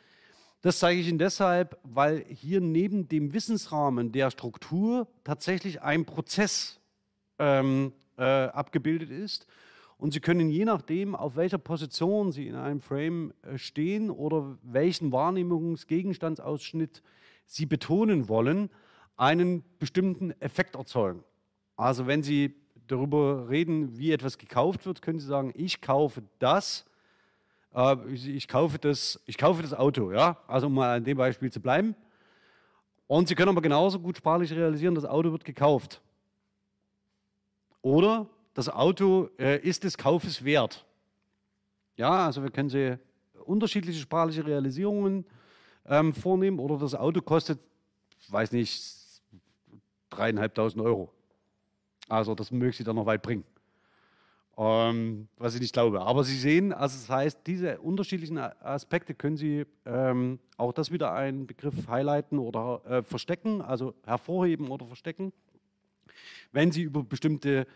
[0.62, 6.80] Das zeige ich Ihnen deshalb, weil hier neben dem Wissensrahmen der Struktur tatsächlich ein Prozess
[7.38, 9.46] ähm, äh, abgebildet ist.
[9.98, 14.58] Und Sie können je nachdem, auf welcher Position Sie in einem Frame äh, stehen oder
[14.62, 17.02] welchen Wahrnehmungsgegenstandsausschnitt
[17.46, 18.70] Sie betonen wollen,
[19.16, 21.24] einen bestimmten Effekt erzeugen.
[21.76, 22.54] Also wenn Sie
[22.86, 26.84] darüber reden, wie etwas gekauft wird, können Sie sagen, ich kaufe das
[27.76, 31.52] äh, ich, kaufe das, ich kaufe das Auto, ja, also um mal an dem Beispiel
[31.52, 31.94] zu bleiben.
[33.06, 36.00] Und Sie können aber genauso gut sprachlich realisieren, das Auto wird gekauft.
[37.82, 40.86] Oder das Auto äh, ist des Kaufes wert.
[41.98, 42.98] Ja, also wir können Sie
[43.44, 45.26] unterschiedliche sprachliche Realisierungen
[45.84, 46.58] ähm, vornehmen.
[46.58, 47.58] Oder das Auto kostet,
[48.28, 48.82] weiß nicht,
[50.08, 51.12] dreieinhalbtausend Euro.
[52.08, 53.44] Also das möge Sie dann noch weit bringen.
[54.56, 56.00] Ähm, was ich nicht glaube.
[56.00, 61.12] Aber Sie sehen, also das heißt, diese unterschiedlichen Aspekte können Sie ähm, auch das wieder
[61.12, 65.34] einen Begriff highlighten oder äh, verstecken, also hervorheben oder verstecken,
[66.52, 67.66] wenn Sie über bestimmte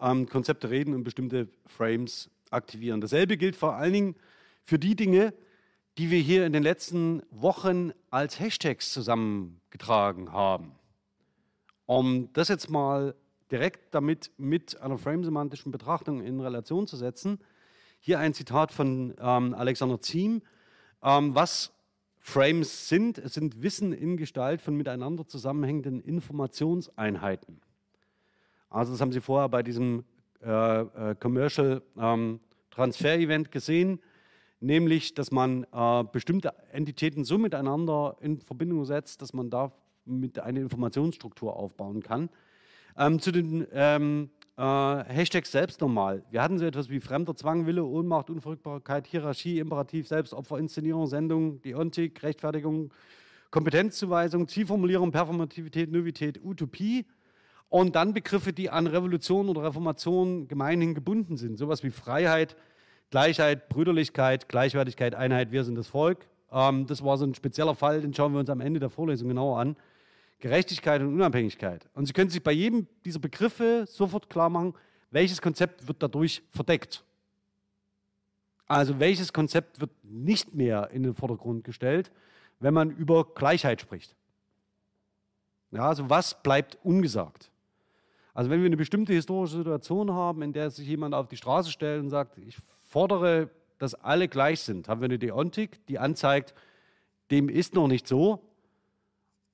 [0.00, 3.00] ähm, Konzepte reden und bestimmte Frames aktivieren.
[3.00, 4.16] Dasselbe gilt vor allen Dingen
[4.64, 5.34] für die Dinge,
[5.98, 10.72] die wir hier in den letzten Wochen als Hashtags zusammengetragen haben.
[11.86, 13.14] Um das jetzt mal
[13.50, 17.40] direkt damit mit einer framesemantischen Betrachtung in Relation zu setzen.
[17.98, 20.42] Hier ein Zitat von ähm, Alexander Ziem.
[21.02, 21.72] Ähm, was
[22.20, 27.60] Frames sind, es sind Wissen in Gestalt von miteinander zusammenhängenden Informationseinheiten.
[28.70, 30.04] Also das haben Sie vorher bei diesem
[30.42, 34.00] äh, äh, Commercial ähm, Transfer Event gesehen,
[34.60, 39.72] nämlich dass man äh, bestimmte Entitäten so miteinander in Verbindung setzt, dass man da
[40.04, 42.30] mit einer Informationsstruktur aufbauen kann.
[42.96, 46.22] Ähm, zu den ähm, äh, Hashtags selbst nochmal.
[46.30, 51.60] Wir hatten so etwas wie fremder Zwang, Wille, Ohnmacht, Unverrückbarkeit, Hierarchie, Imperativ, Selbstopfer, Inszenierung, Sendung,
[51.62, 52.92] Deontik, Rechtfertigung,
[53.50, 57.04] Kompetenzzuweisung, Zielformulierung, Performativität, Novität, Utopie.
[57.70, 61.56] Und dann Begriffe, die an Revolution oder Reformation gemeinhin gebunden sind.
[61.56, 62.56] Sowas wie Freiheit,
[63.10, 66.26] Gleichheit, Brüderlichkeit, Gleichwertigkeit, Einheit, wir sind das Volk.
[66.52, 69.28] Ähm, das war so ein spezieller Fall, den schauen wir uns am Ende der Vorlesung
[69.28, 69.76] genauer an.
[70.40, 71.88] Gerechtigkeit und Unabhängigkeit.
[71.94, 74.74] Und Sie können sich bei jedem dieser Begriffe sofort klar machen,
[75.10, 77.04] welches Konzept wird dadurch verdeckt.
[78.66, 82.10] Also welches Konzept wird nicht mehr in den Vordergrund gestellt,
[82.58, 84.14] wenn man über Gleichheit spricht.
[85.72, 87.50] Ja, also was bleibt ungesagt?
[88.34, 91.70] Also wenn wir eine bestimmte historische Situation haben, in der sich jemand auf die Straße
[91.70, 92.56] stellt und sagt, ich
[92.88, 96.54] fordere, dass alle gleich sind, haben wir eine Deontik, die anzeigt,
[97.30, 98.42] dem ist noch nicht so,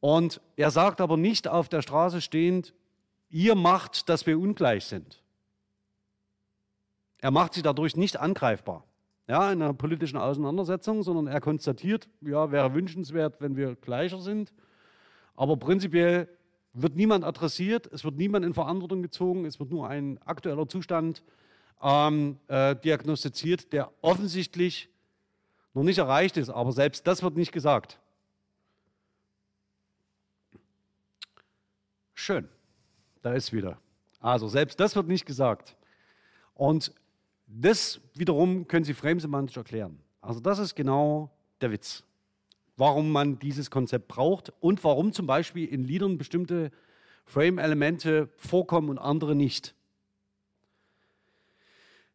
[0.01, 2.75] und er sagt aber nicht auf der Straße stehend,
[3.29, 5.23] ihr macht, dass wir ungleich sind.
[7.19, 8.85] Er macht sie dadurch nicht angreifbar
[9.29, 14.53] ja, in einer politischen Auseinandersetzung, sondern er konstatiert, ja, wäre wünschenswert, wenn wir gleicher sind.
[15.35, 16.29] Aber prinzipiell
[16.83, 21.23] wird niemand adressiert, es wird niemand in Verantwortung gezogen, es wird nur ein aktueller Zustand
[21.83, 24.89] ähm, äh, diagnostiziert, der offensichtlich
[25.75, 26.51] noch nicht erreicht ist.
[26.51, 27.99] Aber selbst das wird nicht gesagt.
[32.15, 32.49] Schön,
[33.23, 33.79] da ist wieder.
[34.21, 35.77] Also selbst das wird nicht gesagt.
[36.55, 36.93] Und
[37.47, 40.01] Das wiederum können Sie framesemantisch erklären.
[40.21, 42.03] Also das ist genau der Witz,
[42.77, 46.71] warum man dieses Konzept braucht und warum zum Beispiel in Liedern bestimmte
[47.25, 49.75] Frame-Elemente vorkommen und andere nicht.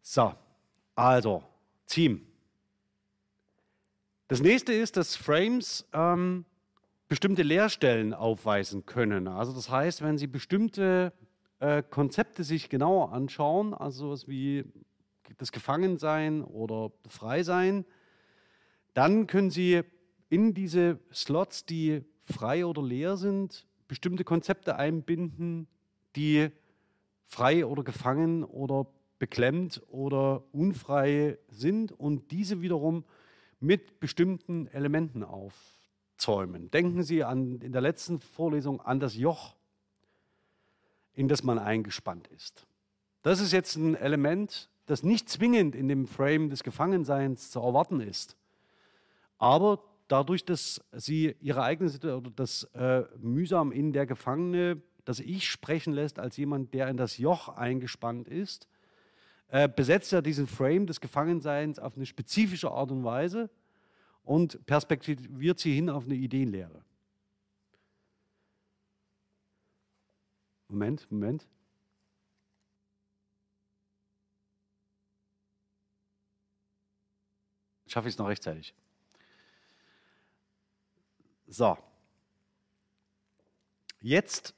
[0.02, 0.34] So,
[0.96, 1.44] also
[1.88, 2.26] Team.
[4.28, 6.46] Das nächste ist, dass Frames ähm,
[7.10, 9.28] bestimmte Leerstellen aufweisen können.
[9.28, 11.12] Also das heißt, wenn Sie bestimmte
[11.60, 14.64] äh, Konzepte sich genauer anschauen, also sowas wie
[15.38, 17.84] das Gefangensein oder Freisein,
[18.94, 19.84] dann können Sie
[20.32, 25.68] in diese Slots, die frei oder leer sind, bestimmte Konzepte einbinden,
[26.16, 26.50] die
[27.26, 28.88] frei oder gefangen oder
[29.20, 33.04] beklemmt oder unfrei sind und diese wiederum
[33.60, 36.72] mit bestimmten Elementen aufzäumen.
[36.72, 39.58] Denken Sie an, in der letzten Vorlesung an das Joch,
[41.14, 42.66] in das man eingespannt ist.
[43.22, 48.00] Das ist jetzt ein Element, das nicht zwingend in dem Frame des Gefangenseins zu erwarten
[48.00, 48.38] ist,
[49.38, 55.20] aber dadurch, dass sie ihre eigene Situation oder das äh, mühsam in der Gefangene, das
[55.20, 58.68] Ich sprechen lässt als jemand, der in das Joch eingespannt ist,
[59.48, 63.50] äh, besetzt er diesen Frame des Gefangenseins auf eine spezifische Art und Weise
[64.24, 66.84] und perspektiviert sie hin auf eine Ideenlehre.
[70.68, 71.48] Moment, Moment.
[77.88, 78.74] Schaffe ich es noch rechtzeitig?
[81.52, 81.78] So.
[84.00, 84.56] Jetzt,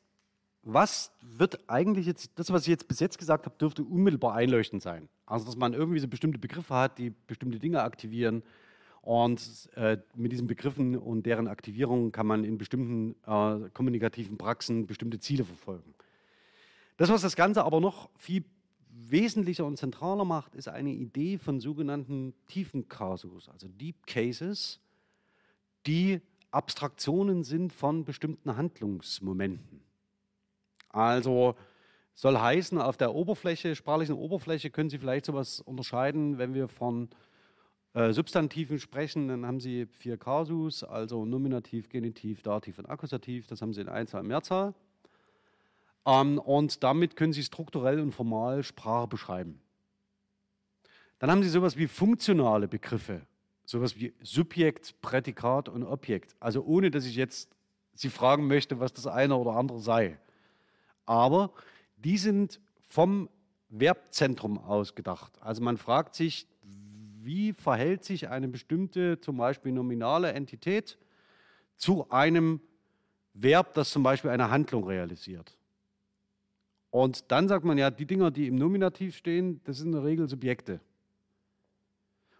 [0.61, 4.83] was wird eigentlich jetzt, das, was ich jetzt bis jetzt gesagt habe, dürfte unmittelbar einleuchtend
[4.83, 5.09] sein.
[5.25, 8.43] Also, dass man irgendwie so bestimmte Begriffe hat, die bestimmte Dinge aktivieren.
[9.01, 14.85] Und äh, mit diesen Begriffen und deren Aktivierung kann man in bestimmten äh, kommunikativen Praxen
[14.85, 15.95] bestimmte Ziele verfolgen.
[16.97, 18.45] Das, was das Ganze aber noch viel
[18.91, 24.79] wesentlicher und zentraler macht, ist eine Idee von sogenannten tiefen Kasus, also Deep Cases,
[25.87, 26.21] die
[26.53, 29.81] Abstraktionen sind von bestimmten Handlungsmomenten.
[30.89, 31.55] Also
[32.15, 37.09] soll heißen, auf der Oberfläche, sprachlichen Oberfläche können Sie vielleicht sowas unterscheiden, wenn wir von
[37.93, 43.61] äh, Substantiven sprechen, dann haben Sie vier Kasus, also Nominativ, Genitiv, Dativ und Akkusativ, das
[43.61, 44.75] haben Sie in Einzahl und Mehrzahl.
[46.05, 49.59] Ähm, und damit können Sie strukturell und formal Sprache beschreiben.
[51.17, 53.21] Dann haben Sie sowas wie funktionale Begriffe
[53.65, 56.35] sowas wie Subjekt, Prädikat und Objekt.
[56.39, 57.49] Also ohne, dass ich jetzt
[57.95, 60.17] Sie fragen möchte, was das eine oder andere sei.
[61.05, 61.53] Aber
[61.97, 63.29] die sind vom
[63.69, 65.33] Verbzentrum ausgedacht.
[65.41, 66.47] Also man fragt sich,
[67.21, 70.97] wie verhält sich eine bestimmte, zum Beispiel nominale Entität
[71.75, 72.61] zu einem
[73.33, 75.57] Verb, das zum Beispiel eine Handlung realisiert.
[76.89, 80.03] Und dann sagt man ja, die Dinger, die im Nominativ stehen, das sind in der
[80.03, 80.79] Regel Subjekte.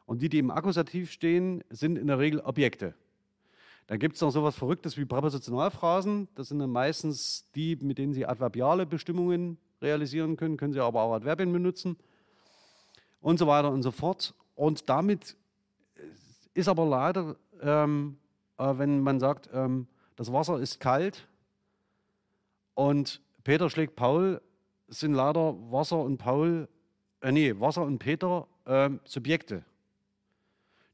[0.06, 2.94] Und die, die im Akkusativ stehen, sind in der Regel Objekte.
[3.88, 6.28] Dann gibt es noch sowas Verrücktes wie Präpositionalphrasen.
[6.36, 11.02] Das sind dann meistens die, mit denen Sie adverbiale Bestimmungen realisieren können, können Sie aber
[11.02, 11.98] auch Adverbien benutzen
[13.22, 14.34] und so weiter und so fort.
[14.56, 15.36] Und damit
[16.54, 18.18] ist aber leider, ähm,
[18.58, 21.28] äh, wenn man sagt, ähm, das Wasser ist kalt
[22.76, 24.42] und Peter schlägt Paul,
[24.88, 26.70] sind leider Wasser und Paul,
[27.22, 29.66] äh, nee, Wasser und Peter äh, Subjekte.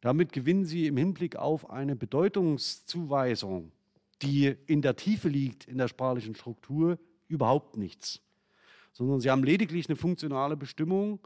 [0.01, 3.71] Damit gewinnen Sie im Hinblick auf eine Bedeutungszuweisung,
[4.21, 8.21] die in der Tiefe liegt in der sprachlichen Struktur, überhaupt nichts.
[8.93, 11.19] Sondern Sie haben lediglich eine funktionale Bestimmung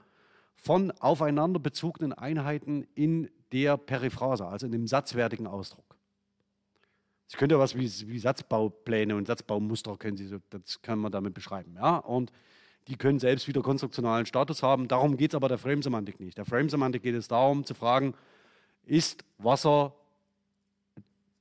[0.56, 5.94] von aufeinander bezogenen Einheiten in der Periphrase, also in dem satzwertigen Ausdruck.
[7.28, 11.34] Sie können ja was wie, wie Satzbaupläne und Satzbaumuster können Sie das kann man damit
[11.34, 11.76] beschreiben.
[11.76, 11.98] Ja?
[11.98, 12.32] Und
[12.88, 14.88] die können selbst wieder konstruktionalen Status haben.
[14.88, 16.38] Darum geht es aber der Frame-Semantik nicht.
[16.38, 18.14] Der Frame-Semantik geht es darum zu fragen,
[18.86, 19.93] ist Wasser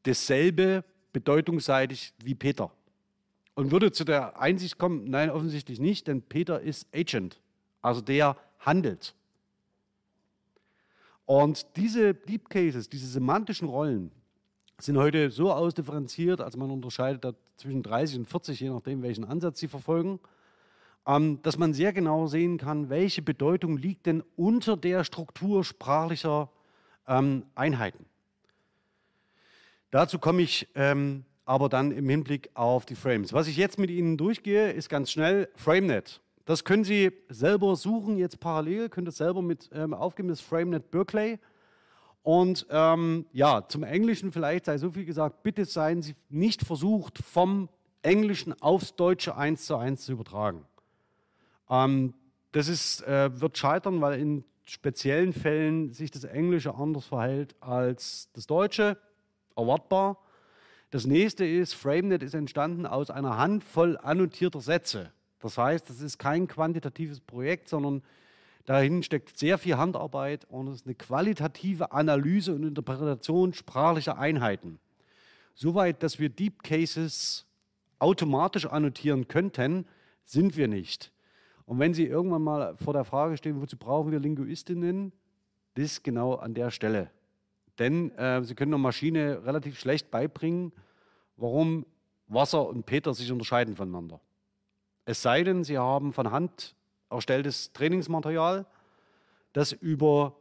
[0.04, 2.70] dasselbe bedeutungsseitig wie Peter.
[3.54, 7.40] Und würde zu der Einsicht kommen, nein, offensichtlich nicht, denn Peter ist Agent,
[7.82, 9.14] also der handelt.
[11.26, 14.10] Und diese Deep Cases, diese semantischen Rollen,
[14.78, 19.60] sind heute so ausdifferenziert, also man unterscheidet zwischen 30 und 40, je nachdem, welchen Ansatz
[19.60, 20.18] sie verfolgen,
[21.06, 26.50] ähm, dass man sehr genau sehen kann, welche Bedeutung liegt denn unter der Struktur sprachlicher
[27.06, 28.06] ähm, Einheiten.
[29.90, 33.32] Dazu komme ich ähm, aber dann im Hinblick auf die Frames.
[33.32, 36.20] Was ich jetzt mit Ihnen durchgehe, ist ganz schnell FrameNet.
[36.44, 40.90] Das können Sie selber suchen, jetzt parallel, könnt ihr selber mit ähm, aufgeben, das FrameNet
[40.90, 41.38] Berkeley.
[42.22, 47.18] Und ähm, ja, zum Englischen vielleicht sei so viel gesagt, bitte seien Sie nicht versucht,
[47.18, 47.68] vom
[48.02, 50.64] Englischen aufs Deutsche eins zu eins zu übertragen.
[51.68, 52.14] Ähm,
[52.52, 58.28] das ist, äh, wird scheitern, weil in speziellen Fällen sich das Englische anders verhält als
[58.32, 58.96] das Deutsche,
[59.56, 60.18] erwartbar.
[60.90, 65.12] Das nächste ist, FrameNet ist entstanden aus einer Handvoll annotierter Sätze.
[65.40, 68.02] Das heißt, es ist kein quantitatives Projekt, sondern
[68.66, 74.78] dahin steckt sehr viel Handarbeit und es ist eine qualitative Analyse und Interpretation sprachlicher Einheiten.
[75.54, 77.46] Soweit, dass wir Deep Cases
[77.98, 79.86] automatisch annotieren könnten,
[80.24, 81.12] sind wir nicht.
[81.72, 85.10] Und wenn Sie irgendwann mal vor der Frage stehen, wozu brauchen wir Linguistinnen,
[85.72, 87.10] das genau an der Stelle.
[87.78, 90.74] Denn äh, Sie können einer Maschine relativ schlecht beibringen,
[91.38, 91.86] warum
[92.26, 94.20] Wasser und Peter sich unterscheiden voneinander.
[95.06, 96.74] Es sei denn, Sie haben von Hand
[97.08, 98.66] erstelltes Trainingsmaterial,
[99.54, 100.36] das über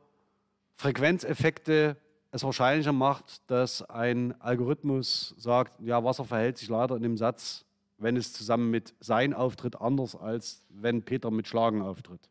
[0.75, 1.95] Frequenzeffekte
[2.31, 7.63] es wahrscheinlicher macht, dass ein Algorithmus sagt, ja, Wasser verhält sich leider in dem Satz,
[8.01, 12.29] wenn es zusammen mit Sein auftritt, anders als wenn Peter mit Schlagen auftritt.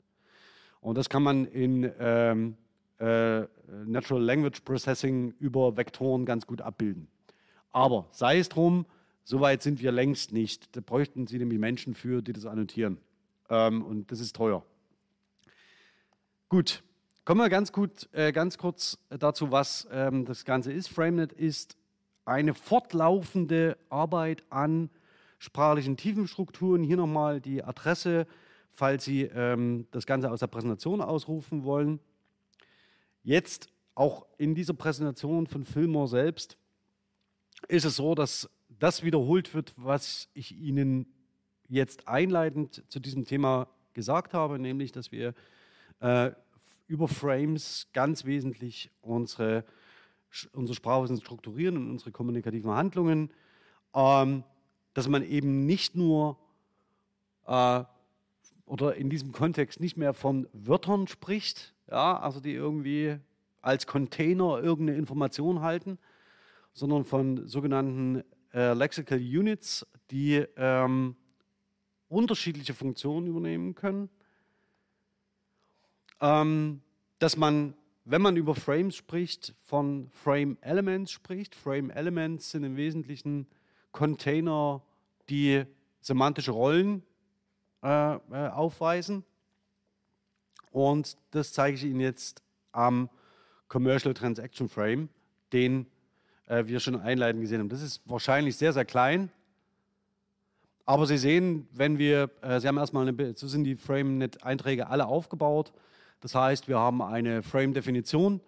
[0.80, 2.56] Und das kann man in ähm,
[2.98, 3.42] äh,
[3.86, 7.08] Natural Language Processing über Vektoren ganz gut abbilden.
[7.70, 8.86] Aber sei es drum,
[9.24, 10.74] so weit sind wir längst nicht.
[10.74, 12.98] Da bräuchten Sie nämlich Menschen für, die das annotieren.
[13.48, 14.64] Ähm, und das ist teuer.
[16.48, 16.82] Gut,
[17.24, 20.88] kommen wir ganz, gut, äh, ganz kurz dazu, was ähm, das Ganze ist.
[20.88, 21.76] FrameNet ist
[22.24, 24.90] eine fortlaufende Arbeit an
[25.40, 26.84] sprachlichen Tiefenstrukturen.
[26.84, 28.26] Hier nochmal die Adresse,
[28.70, 31.98] falls Sie ähm, das Ganze aus der Präsentation ausrufen wollen.
[33.24, 36.56] Jetzt auch in dieser Präsentation von Filmor selbst
[37.68, 41.06] ist es so, dass das wiederholt wird, was ich Ihnen
[41.68, 45.34] jetzt einleitend zu diesem Thema gesagt habe, nämlich dass wir
[46.00, 46.32] äh,
[46.86, 49.64] über Frames ganz wesentlich unsere,
[50.52, 53.30] unsere Sprachwissen strukturieren und unsere kommunikativen Handlungen,
[53.94, 54.44] ähm,
[54.94, 56.38] dass man eben nicht nur
[57.46, 57.84] äh,
[58.66, 63.18] oder in diesem Kontext nicht mehr von Wörtern spricht, ja, also die irgendwie
[63.62, 65.98] als Container irgendeine Information halten,
[66.72, 68.22] sondern von sogenannten
[68.54, 71.16] äh, Lexical Units, die ähm,
[72.08, 74.08] unterschiedliche Funktionen übernehmen können.
[76.20, 76.80] Ähm,
[77.18, 77.74] dass man,
[78.04, 81.54] wenn man über Frames spricht, von Frame Elements spricht.
[81.54, 83.46] Frame Elements sind im Wesentlichen
[83.92, 84.82] Container,
[85.28, 85.64] die
[86.00, 87.02] semantische Rollen
[87.82, 88.18] äh, äh,
[88.48, 89.24] aufweisen.
[90.70, 93.08] Und das zeige ich Ihnen jetzt am
[93.68, 95.08] Commercial Transaction Frame,
[95.52, 95.86] den
[96.46, 97.68] äh, wir schon einleitend gesehen haben.
[97.68, 99.30] Das ist wahrscheinlich sehr, sehr klein.
[100.84, 105.06] Aber Sie sehen, wenn wir, äh, Sie haben erstmal eine, so sind die FrameNet-Einträge alle
[105.06, 105.72] aufgebaut.
[106.20, 108.40] Das heißt, wir haben eine Frame-Definition.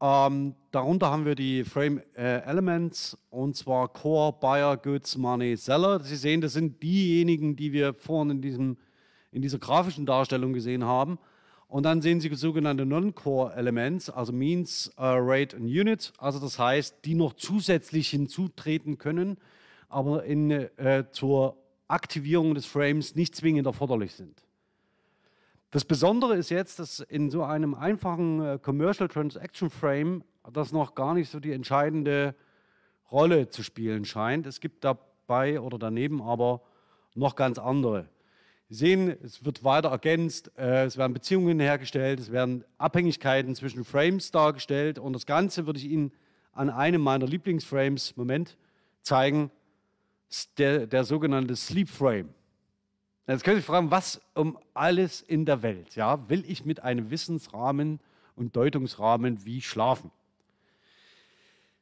[0.00, 6.00] Ähm, darunter haben wir die Frame äh, Elements und zwar Core, Buyer, Goods, Money, Seller.
[6.00, 8.76] Sie sehen, das sind diejenigen, die wir vorhin in, diesem,
[9.32, 11.18] in dieser grafischen Darstellung gesehen haben.
[11.68, 16.12] Und dann sehen Sie sogenannte Non-Core Elements, also Means, uh, Rate und Unit.
[16.18, 19.38] Also das heißt, die noch zusätzlich hinzutreten können,
[19.88, 21.56] aber in, äh, zur
[21.88, 24.45] Aktivierung des Frames nicht zwingend erforderlich sind.
[25.70, 30.94] Das Besondere ist jetzt, dass in so einem einfachen äh, Commercial Transaction Frame das noch
[30.94, 32.34] gar nicht so die entscheidende
[33.10, 34.46] Rolle zu spielen scheint.
[34.46, 36.62] Es gibt dabei oder daneben aber
[37.14, 38.08] noch ganz andere.
[38.68, 43.84] Sie sehen, es wird weiter ergänzt, äh, es werden Beziehungen hergestellt, es werden Abhängigkeiten zwischen
[43.84, 46.12] Frames dargestellt und das Ganze würde ich Ihnen
[46.52, 48.56] an einem meiner Lieblingsframes, Moment,
[49.02, 49.50] zeigen,
[50.58, 52.30] der, der sogenannte Sleep Frame.
[53.28, 57.10] Jetzt können Sie fragen, was um alles in der Welt ja, will ich mit einem
[57.10, 57.98] Wissensrahmen
[58.36, 60.12] und Deutungsrahmen wie schlafen?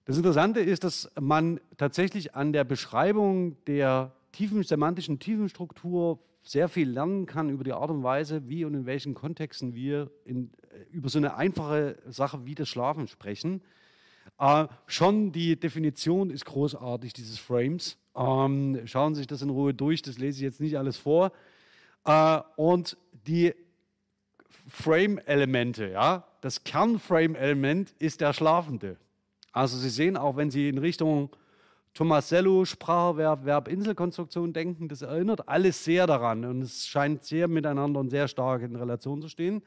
[0.07, 6.89] Das Interessante ist, dass man tatsächlich an der Beschreibung der tiefen, semantischen Tiefenstruktur sehr viel
[6.89, 10.51] lernen kann über die Art und Weise, wie und in welchen Kontexten wir in,
[10.91, 13.61] über so eine einfache Sache wie das Schlafen sprechen.
[14.39, 17.99] Äh, schon die Definition ist großartig dieses Frames.
[18.17, 21.33] Ähm, schauen Sie sich das in Ruhe durch, das lese ich jetzt nicht alles vor.
[22.05, 22.97] Äh, und
[23.27, 23.55] die
[24.69, 28.97] Frame-Elemente, ja, das Kern-Frame-Element ist der Schlafende.
[29.53, 31.31] Also Sie sehen auch, wenn Sie in Richtung
[31.95, 38.01] Tomasello, Sprachverb, Verb, Inselkonstruktion denken, das erinnert alles sehr daran und es scheint sehr miteinander
[38.01, 39.63] und sehr stark in Relation zu stehen.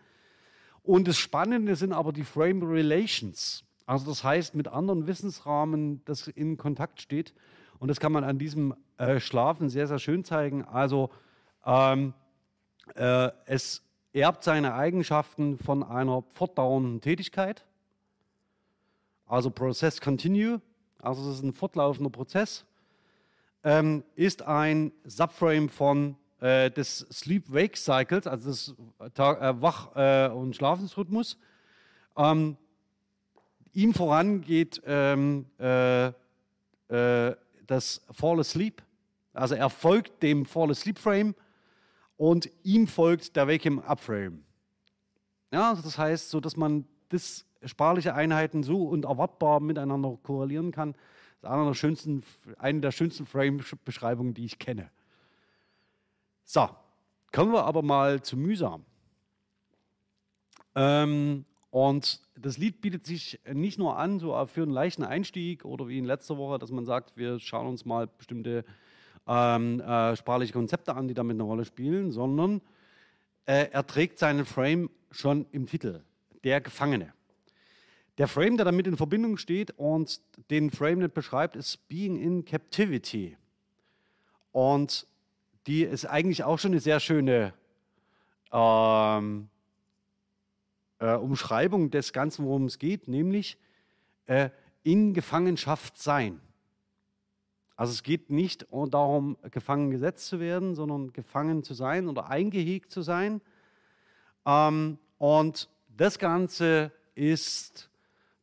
[0.83, 3.63] Und das Spannende sind aber die Frame Relations.
[3.85, 7.33] Also das heißt, mit anderen Wissensrahmen, das in Kontakt steht.
[7.79, 10.65] Und das kann man an diesem äh, Schlafen sehr, sehr schön zeigen.
[10.65, 11.09] Also
[11.65, 12.13] ähm,
[12.95, 17.65] äh, es erbt seine Eigenschaften von einer fortdauernden Tätigkeit.
[19.25, 20.61] Also Process Continue,
[20.99, 22.65] also es ist ein fortlaufender Prozess,
[23.63, 28.75] ähm, ist ein Subframe von äh, des Sleep-Wake-Cycles, also des
[29.13, 31.37] Tag, äh, Wach- äh, und Schlafensrhythmus.
[32.15, 32.57] Ähm,
[33.73, 36.07] ihm voran geht ähm, äh,
[36.89, 37.35] äh,
[37.67, 38.81] das Fall Asleep,
[39.33, 41.35] also er folgt dem Fall Asleep Frame
[42.17, 44.43] und ihm folgt der Wake Him Up Frame.
[45.51, 50.71] Ja, also das heißt, so dass man das sprachliche Einheiten so und erwartbar miteinander korrelieren
[50.71, 50.95] kann.
[51.35, 52.23] Ist eine der schönsten,
[52.57, 54.89] eine der schönsten Frame-Beschreibungen, die ich kenne.
[56.43, 56.69] So,
[57.31, 58.85] kommen wir aber mal zu mühsam.
[60.75, 65.87] Ähm, und das Lied bietet sich nicht nur an, so für einen leichten Einstieg oder
[65.87, 68.63] wie in letzter Woche, dass man sagt, wir schauen uns mal bestimmte
[69.27, 72.61] ähm, äh, sprachliche Konzepte an, die damit eine Rolle spielen, sondern
[73.45, 76.01] äh, er trägt seinen Frame schon im Titel,
[76.43, 77.13] der Gefangene.
[78.17, 83.37] Der Frame, der damit in Verbindung steht und den FrameNet beschreibt, ist Being in Captivity.
[84.51, 85.05] Und
[85.67, 87.53] die ist eigentlich auch schon eine sehr schöne
[88.51, 89.49] ähm,
[90.99, 93.57] äh, Umschreibung des Ganzen, worum es geht, nämlich
[94.25, 94.49] äh,
[94.83, 96.39] in Gefangenschaft sein.
[97.75, 102.91] Also es geht nicht darum, gefangen gesetzt zu werden, sondern gefangen zu sein oder eingehegt
[102.91, 103.41] zu sein.
[104.45, 107.89] Ähm, und das Ganze ist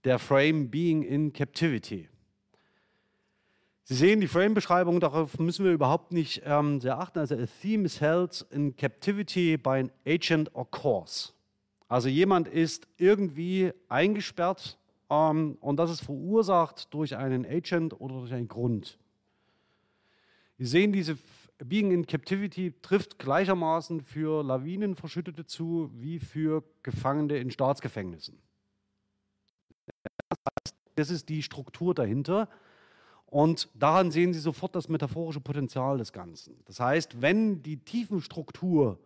[0.05, 2.09] der Frame Being in Captivity.
[3.87, 7.19] Sie sehen die Frame-Beschreibung, darauf müssen wir überhaupt nicht ähm, sehr achten.
[7.19, 11.33] Also, a theme is held in captivity by an agent or cause.
[11.89, 14.79] Also, jemand ist irgendwie eingesperrt
[15.11, 18.99] ähm, und das ist verursacht durch einen Agent oder durch einen Grund.
[20.59, 21.19] Sie sehen, diese
[21.59, 28.39] Being in Captivity trifft gleichermaßen für Lawinenverschuttete zu wie für Gefangene in Staatsgefängnissen.
[30.97, 32.49] Das ist die Struktur dahinter.
[33.27, 36.57] Und daran sehen Sie sofort das metaphorische Potenzial des Ganzen.
[36.67, 38.99] Das heißt, wenn die Tiefenstruktur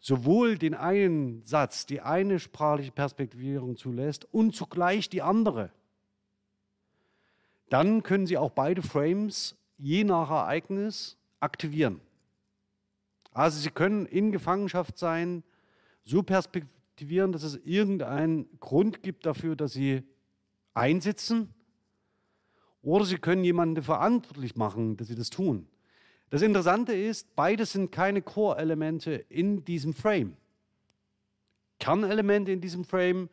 [0.00, 5.70] sowohl den einen Satz, die eine sprachliche Perspektivierung zulässt und zugleich die andere,
[7.68, 12.00] dann können Sie auch beide Frames je nach Ereignis aktivieren.
[13.32, 15.44] Also Sie können in Gefangenschaft sein,
[16.04, 20.02] so perspektivieren, dass es irgendeinen Grund gibt dafür, dass Sie
[20.74, 21.54] einsitzen
[22.82, 25.68] oder Sie können jemanden verantwortlich machen, dass Sie das tun.
[26.30, 30.36] Das Interessante ist, beides sind keine Core-Elemente in diesem Frame.
[31.78, 33.30] Kernelemente in diesem Frame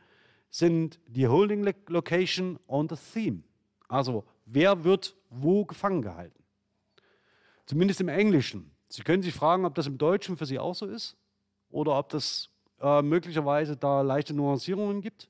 [0.49, 3.43] sind die Holding Location und das Theme.
[3.89, 6.41] Also wer wird wo gefangen gehalten.
[7.65, 8.71] Zumindest im Englischen.
[8.87, 11.17] Sie können sich fragen, ob das im Deutschen für Sie auch so ist
[11.71, 15.27] oder ob das äh, möglicherweise da leichte Nuancierungen gibt.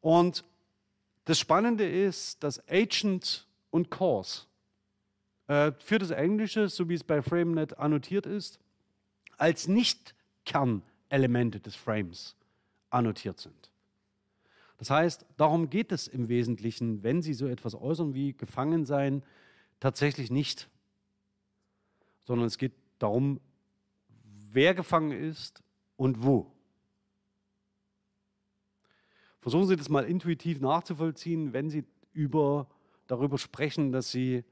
[0.00, 0.44] Und
[1.24, 4.42] das Spannende ist, dass Agent und Cause
[5.46, 8.58] für das Englische, so wie es bei FrameNet annotiert ist,
[9.36, 12.36] als Nicht-Kernelemente des Frames
[12.90, 13.70] annotiert sind.
[14.78, 19.22] Das heißt, darum geht es im Wesentlichen, wenn Sie so etwas äußern wie Gefangensein,
[19.80, 20.68] tatsächlich nicht,
[22.24, 23.40] sondern es geht darum,
[24.50, 25.62] wer gefangen ist
[25.96, 26.50] und wo.
[29.40, 32.66] Versuchen Sie das mal intuitiv nachzuvollziehen, wenn Sie über,
[33.06, 34.44] darüber sprechen, dass Sie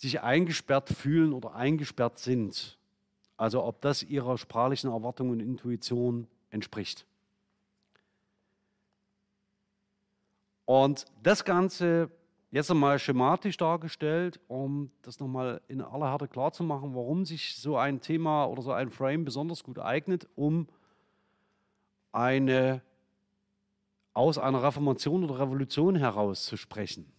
[0.00, 2.78] sich eingesperrt fühlen oder eingesperrt sind.
[3.36, 7.04] Also ob das Ihrer sprachlichen Erwartung und Intuition entspricht.
[10.64, 12.10] Und das Ganze
[12.50, 18.00] jetzt einmal schematisch dargestellt, um das nochmal in aller Härte klarzumachen, warum sich so ein
[18.00, 20.66] Thema oder so ein Frame besonders gut eignet, um
[22.10, 22.80] eine
[24.14, 27.12] aus einer Reformation oder Revolution heraus zu sprechen.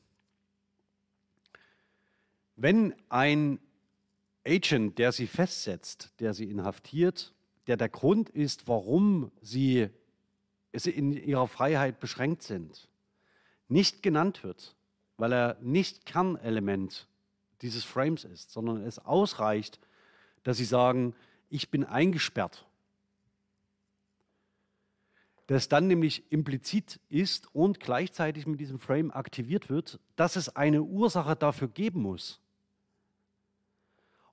[2.61, 3.59] Wenn ein
[4.45, 7.33] Agent, der sie festsetzt, der sie inhaftiert,
[7.65, 9.89] der der Grund ist, warum sie
[10.71, 12.87] in ihrer Freiheit beschränkt sind,
[13.67, 14.75] nicht genannt wird,
[15.17, 17.07] weil er nicht Kernelement
[17.61, 19.79] dieses Frames ist, sondern es ausreicht,
[20.43, 21.15] dass sie sagen,
[21.49, 22.67] ich bin eingesperrt
[25.51, 30.81] das dann nämlich implizit ist und gleichzeitig mit diesem Frame aktiviert wird, dass es eine
[30.81, 32.39] Ursache dafür geben muss.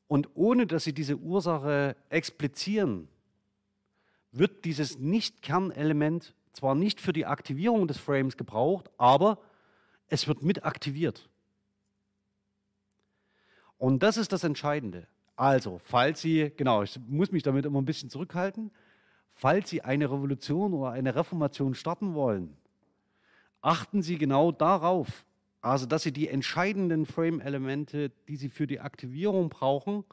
[0.09, 3.09] Und ohne dass Sie diese Ursache explizieren,
[4.33, 9.39] wird dieses Nicht-Kernelement zwar nicht für die Aktivierung des Frames gebraucht, aber
[10.09, 11.29] es wird mit aktiviert.
[13.77, 15.07] Und das ist das Entscheidende.
[15.37, 18.73] Also, falls Sie, genau, ich muss mich damit immer ein bisschen zurückhalten,
[19.31, 22.57] falls Sie eine Revolution oder eine Reformation starten wollen,
[23.61, 25.25] achten Sie genau darauf,
[25.61, 30.05] also dass Sie die entscheidenden Frame-Elemente, die Sie für die Aktivierung brauchen,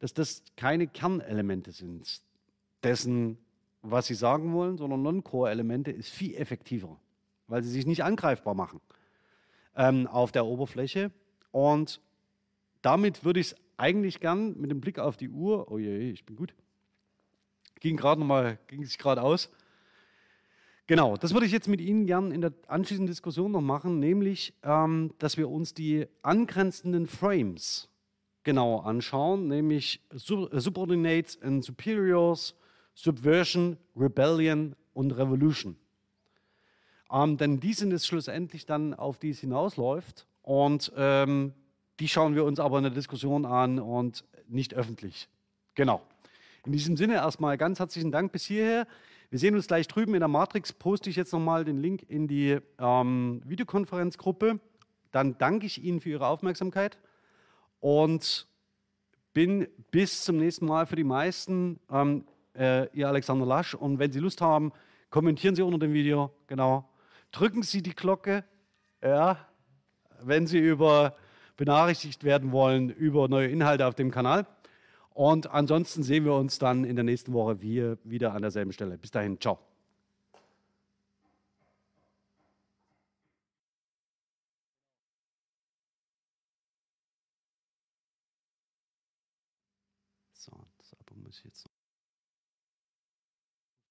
[0.00, 2.22] dass das keine Kernelemente sind
[2.82, 3.38] dessen,
[3.82, 6.98] was sie sagen wollen, sondern Non-Core-Elemente ist viel effektiver,
[7.48, 8.80] weil sie sich nicht angreifbar machen
[9.76, 11.10] ähm, auf der Oberfläche.
[11.50, 12.00] Und
[12.82, 16.24] damit würde ich es eigentlich gern mit dem Blick auf die Uhr, oh je, ich
[16.24, 16.54] bin gut,
[17.80, 19.50] ging gerade nochmal, ging sich gerade aus.
[20.86, 24.52] Genau, das würde ich jetzt mit Ihnen gern in der anschließenden Diskussion noch machen, nämlich,
[24.62, 27.88] ähm, dass wir uns die angrenzenden Frames
[28.42, 32.54] genauer anschauen, nämlich Sub Subordinates and Superiors,
[32.94, 35.76] Subversion, Rebellion und Revolution.
[37.10, 40.26] Ähm, denn die sind es schlussendlich dann, auf die es hinausläuft.
[40.42, 41.54] Und ähm,
[41.98, 45.28] die schauen wir uns aber in der Diskussion an und nicht öffentlich.
[45.74, 46.02] Genau.
[46.66, 48.86] In diesem Sinne erstmal ganz herzlichen Dank bis hierher.
[49.34, 50.72] Wir sehen uns gleich drüben in der Matrix.
[50.72, 54.60] Poste ich jetzt nochmal den Link in die ähm, Videokonferenzgruppe.
[55.10, 57.00] Dann danke ich Ihnen für Ihre Aufmerksamkeit
[57.80, 58.46] und
[59.32, 62.26] bin bis zum nächsten Mal für die meisten ähm,
[62.56, 63.74] äh, Ihr Alexander Lasch.
[63.74, 64.70] Und wenn Sie Lust haben,
[65.10, 66.30] kommentieren Sie unter dem Video.
[66.46, 66.88] Genau.
[67.32, 68.44] Drücken Sie die Glocke,
[69.02, 69.36] ja,
[70.22, 71.16] wenn Sie über
[71.56, 74.46] benachrichtigt werden wollen über neue Inhalte auf dem Kanal.
[75.14, 78.98] Und ansonsten sehen wir uns dann in der nächsten Woche wieder an derselben Stelle.
[78.98, 79.58] Bis dahin, ciao.